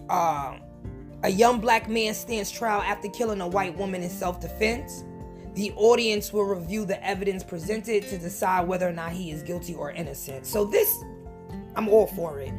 uh, 0.10 0.58
a 1.24 1.30
young 1.30 1.60
black 1.60 1.88
man 1.88 2.14
stands 2.14 2.50
trial 2.50 2.82
after 2.82 3.10
killing 3.10 3.42
a 3.42 3.48
white 3.48 3.78
woman 3.78 4.02
in 4.02 4.10
self 4.10 4.40
defense. 4.40 5.04
The 5.56 5.72
audience 5.74 6.32
will 6.32 6.46
review 6.46 6.86
the 6.86 7.04
evidence 7.06 7.44
presented 7.44 8.08
to 8.08 8.18
decide 8.18 8.68
whether 8.68 8.88
or 8.88 8.94
not 8.94 9.12
he 9.12 9.32
is 9.32 9.44
guilty 9.44 9.76
or 9.76 9.92
innocent. 9.92 10.46
So, 10.46 10.64
this, 10.66 11.04
I'm 11.76 11.90
all 11.90 12.08
for 12.08 12.40
it. 12.40 12.54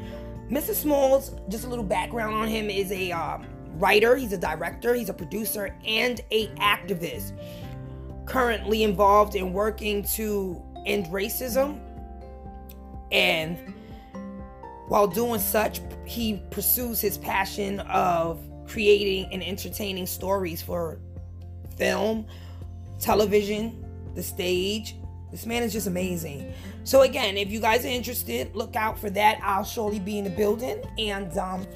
Mr. 0.51 0.75
Smalls, 0.75 1.33
just 1.49 1.65
a 1.65 1.69
little 1.69 1.85
background 1.85 2.35
on 2.35 2.49
him, 2.49 2.69
is 2.69 2.91
a 2.93 3.13
um, 3.13 3.47
writer, 3.75 4.17
he's 4.17 4.33
a 4.33 4.39
director, 4.39 4.95
he's 4.95 5.09
a 5.09 5.15
producer, 5.15 5.75
and 5.87 6.21
a 6.31 6.49
activist. 6.57 7.33
Currently 8.27 8.83
involved 8.83 9.35
in 9.35 9.53
working 9.53 10.03
to 10.15 10.63
end 10.85 11.07
racism 11.07 11.81
and 13.12 13.59
while 14.88 15.07
doing 15.07 15.38
such, 15.38 15.81
he 16.05 16.42
pursues 16.51 17.01
his 17.01 17.16
passion 17.16 17.81
of 17.81 18.42
creating 18.66 19.33
and 19.33 19.42
entertaining 19.42 20.07
stories 20.07 20.61
for 20.61 20.99
film, 21.77 22.27
television, 22.99 23.85
the 24.14 24.23
stage. 24.23 24.96
This 25.31 25.46
man 25.46 25.62
is 25.62 25.73
just 25.73 25.87
amazing. 25.87 26.53
So 26.83 27.03
again, 27.03 27.37
if 27.37 27.51
you 27.51 27.61
guys 27.61 27.85
are 27.85 27.88
interested, 27.88 28.55
look 28.57 28.75
out 28.75 28.99
for 28.99 29.11
that. 29.11 29.38
I'll 29.42 29.64
surely 29.64 30.01
be 30.01 30.18
in 30.18 30.25
the 30.25 30.31
building. 30.31 30.83
And 30.99 31.37
um, 31.38 31.66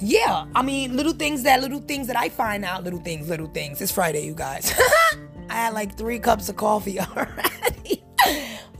yeah, 0.00 0.46
I 0.54 0.62
mean, 0.62 0.96
little 0.96 1.12
things 1.12 1.42
that 1.42 1.60
little 1.60 1.80
things 1.80 2.06
that 2.06 2.16
I 2.16 2.28
find 2.28 2.64
out, 2.64 2.84
little 2.84 3.00
things, 3.00 3.28
little 3.28 3.48
things. 3.48 3.80
It's 3.80 3.92
Friday, 3.92 4.24
you 4.24 4.34
guys. 4.34 4.72
I 5.50 5.54
had 5.54 5.74
like 5.74 5.96
three 5.96 6.18
cups 6.18 6.48
of 6.48 6.56
coffee 6.56 6.98
already. 7.00 7.50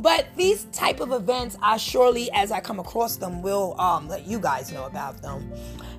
But 0.05 0.27
these 0.37 0.65
type 0.65 1.01
of 1.01 1.13
events, 1.13 1.57
I 1.63 1.79
surely, 1.79 2.31
as 2.33 2.53
I 2.53 2.61
come 2.61 2.79
across 2.79 3.17
them, 3.17 3.41
will 3.41 3.75
um, 3.81 4.07
let 4.07 4.27
you 4.27 4.39
guys 4.39 4.71
know 4.71 4.85
about 4.85 5.23
them, 5.23 5.51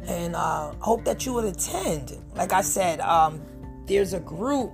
and 0.05 0.35
uh, 0.35 0.73
hope 0.77 1.03
that 1.05 1.25
you 1.25 1.33
would 1.33 1.45
attend. 1.45 2.15
Like 2.35 2.53
I 2.53 2.61
said, 2.61 2.99
um, 2.99 3.41
there's 3.87 4.13
a 4.13 4.19
group 4.19 4.71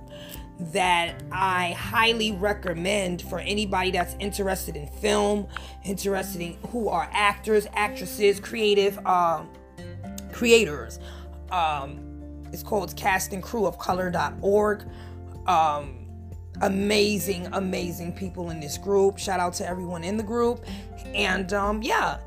that 0.74 1.22
I 1.32 1.70
highly 1.70 2.32
recommend 2.32 3.22
for 3.22 3.38
anybody 3.38 3.90
that's 3.90 4.14
interested 4.20 4.76
in 4.76 4.86
film, 4.86 5.48
interested 5.82 6.42
in 6.42 6.58
who 6.68 6.90
are 6.90 7.08
actors, 7.10 7.66
actresses, 7.72 8.38
creative 8.38 8.98
um, 9.06 9.48
creators. 10.30 10.98
Um, 11.50 12.44
it's 12.52 12.62
called 12.62 12.94
Cast 12.96 13.32
and 13.32 13.42
Crew 13.42 13.64
of 13.64 13.78
Color.org. 13.78 14.84
Um, 15.46 16.01
amazing, 16.60 17.46
amazing 17.52 18.12
people 18.12 18.50
in 18.50 18.60
this 18.60 18.78
group. 18.78 19.18
Shout 19.18 19.40
out 19.40 19.54
to 19.54 19.66
everyone 19.66 20.04
in 20.04 20.16
the 20.16 20.22
group. 20.22 20.64
And 21.14 21.52
um, 21.52 21.82
yeah, 21.82 22.18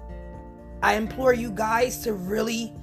I 0.82 0.96
implore 0.96 1.34
you 1.34 1.52
guys 1.52 2.00
to 2.00 2.14
really 2.14 2.74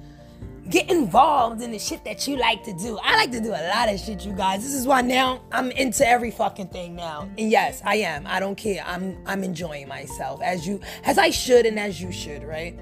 get 0.69 0.89
involved 0.89 1.61
in 1.61 1.71
the 1.71 1.79
shit 1.79 2.03
that 2.05 2.27
you 2.27 2.37
like 2.37 2.63
to 2.63 2.73
do. 2.73 2.97
I 3.03 3.17
like 3.17 3.31
to 3.31 3.41
do 3.41 3.49
a 3.49 3.63
lot 3.69 3.89
of 3.89 3.99
shit, 3.99 4.25
you 4.25 4.33
guys. 4.33 4.63
This 4.63 4.73
is 4.73 4.87
why 4.87 5.01
now 5.01 5.41
I'm 5.51 5.71
into 5.71 6.07
every 6.07 6.31
fucking 6.31 6.69
thing 6.69 6.95
now. 6.95 7.29
And 7.37 7.51
yes, 7.51 7.81
I 7.85 7.95
am. 7.97 8.25
I 8.27 8.39
don't 8.39 8.55
care. 8.55 8.83
I'm 8.85 9.17
I'm 9.25 9.43
enjoying 9.43 9.87
myself 9.87 10.41
as 10.41 10.65
you 10.65 10.79
as 11.03 11.17
I 11.17 11.29
should 11.29 11.65
and 11.65 11.79
as 11.79 12.01
you 12.01 12.11
should, 12.11 12.43
right? 12.43 12.79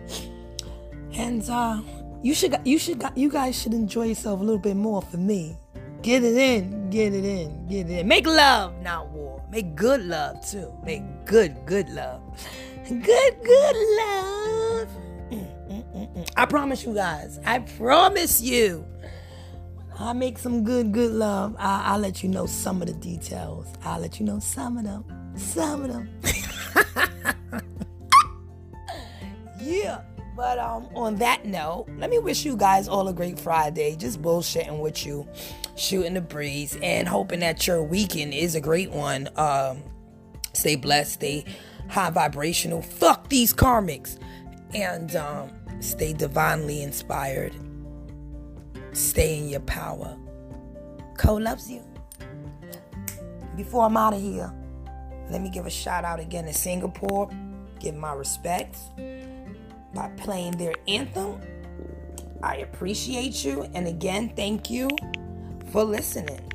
And 1.14 1.48
uh 1.50 1.82
you 2.22 2.34
should 2.34 2.56
you 2.66 2.78
should 2.78 3.04
you 3.16 3.30
guys 3.30 3.60
should 3.60 3.74
enjoy 3.74 4.06
yourself 4.06 4.40
a 4.40 4.44
little 4.44 4.62
bit 4.62 4.76
more 4.76 5.02
for 5.02 5.18
me. 5.18 5.58
Get 6.02 6.24
it 6.24 6.36
in, 6.36 6.90
get 6.90 7.14
it 7.14 7.24
in, 7.24 7.68
get 7.68 7.88
it 7.90 8.00
in. 8.00 8.08
Make 8.08 8.26
love, 8.26 8.74
not 8.82 9.10
war. 9.10 9.44
Make 9.52 9.76
good 9.76 10.04
love 10.04 10.44
too. 10.50 10.74
Make 10.84 11.04
good, 11.26 11.56
good 11.66 11.90
love. 11.90 12.22
Good, 12.88 13.36
good 13.44 13.76
love. 14.00 14.88
I 16.36 16.46
promise 16.48 16.84
you 16.84 16.96
guys. 16.96 17.40
I 17.46 17.60
promise 17.60 18.42
you. 18.42 18.86
I 20.00 20.14
make 20.14 20.40
some 20.40 20.64
good, 20.64 20.92
good 20.92 21.12
love. 21.12 21.56
I, 21.60 21.94
will 21.94 22.02
let 22.02 22.24
you 22.24 22.30
know 22.30 22.48
some 22.48 22.82
of 22.82 22.88
the 22.88 22.96
details. 22.96 23.68
I'll 23.84 24.00
let 24.00 24.20
you 24.20 24.26
know 24.26 24.40
some 24.40 24.78
of 24.78 24.84
them. 24.84 25.06
Some 25.36 25.84
of 25.84 25.94
them. 25.94 26.10
yeah. 29.62 30.02
But 30.36 30.60
um, 30.60 30.88
on 30.96 31.18
that 31.18 31.46
note, 31.46 31.88
let 31.98 32.10
me 32.10 32.18
wish 32.18 32.46
you 32.46 32.56
guys 32.56 32.88
all 32.88 33.08
a 33.08 33.14
great 33.14 33.40
Friday. 33.40 33.96
Just 33.96 34.22
bullshitting 34.22 34.80
with 34.80 35.06
you, 35.06 35.28
shooting 35.76 36.14
the 36.14 36.22
breeze, 36.22 36.78
and 36.82 37.08
hoping 37.08 37.42
that 37.42 37.68
your 37.68 37.84
weekend 37.84 38.34
is 38.34 38.56
a 38.56 38.62
great 38.62 38.92
one. 38.92 39.30
Um, 39.36 39.84
stay 40.54 40.76
blessed, 40.76 41.14
stay 41.14 41.46
high 41.90 42.10
vibrational. 42.10 42.82
Fuck 42.82 43.30
these 43.30 43.54
karmics, 43.54 44.18
and 44.74 45.16
um, 45.16 45.52
stay 45.82 46.14
divinely 46.14 46.82
inspired. 46.82 47.54
Stay 48.94 49.38
in 49.38 49.50
your 49.50 49.62
power. 49.62 50.18
Cole 51.18 51.42
loves 51.42 51.70
you. 51.70 51.84
Before 53.58 53.86
I'm 53.86 53.98
out 53.98 54.14
of 54.14 54.22
here, 54.22 54.52
let 55.30 55.42
me 55.42 55.50
give 55.50 55.66
a 55.66 55.70
shout 55.70 56.06
out 56.06 56.22
again 56.22 56.46
to 56.46 56.54
Singapore. 56.54 57.30
Give 57.80 57.96
my 57.96 58.14
respects 58.14 58.80
by 59.94 60.10
playing 60.18 60.54
their 60.54 60.76
anthem. 60.88 61.42
I 62.44 62.58
appreciate 62.58 63.44
you. 63.46 63.70
And 63.74 63.88
again, 63.88 64.34
thank 64.36 64.70
you 64.70 64.90
for 65.72 65.84
listening. 65.84 66.51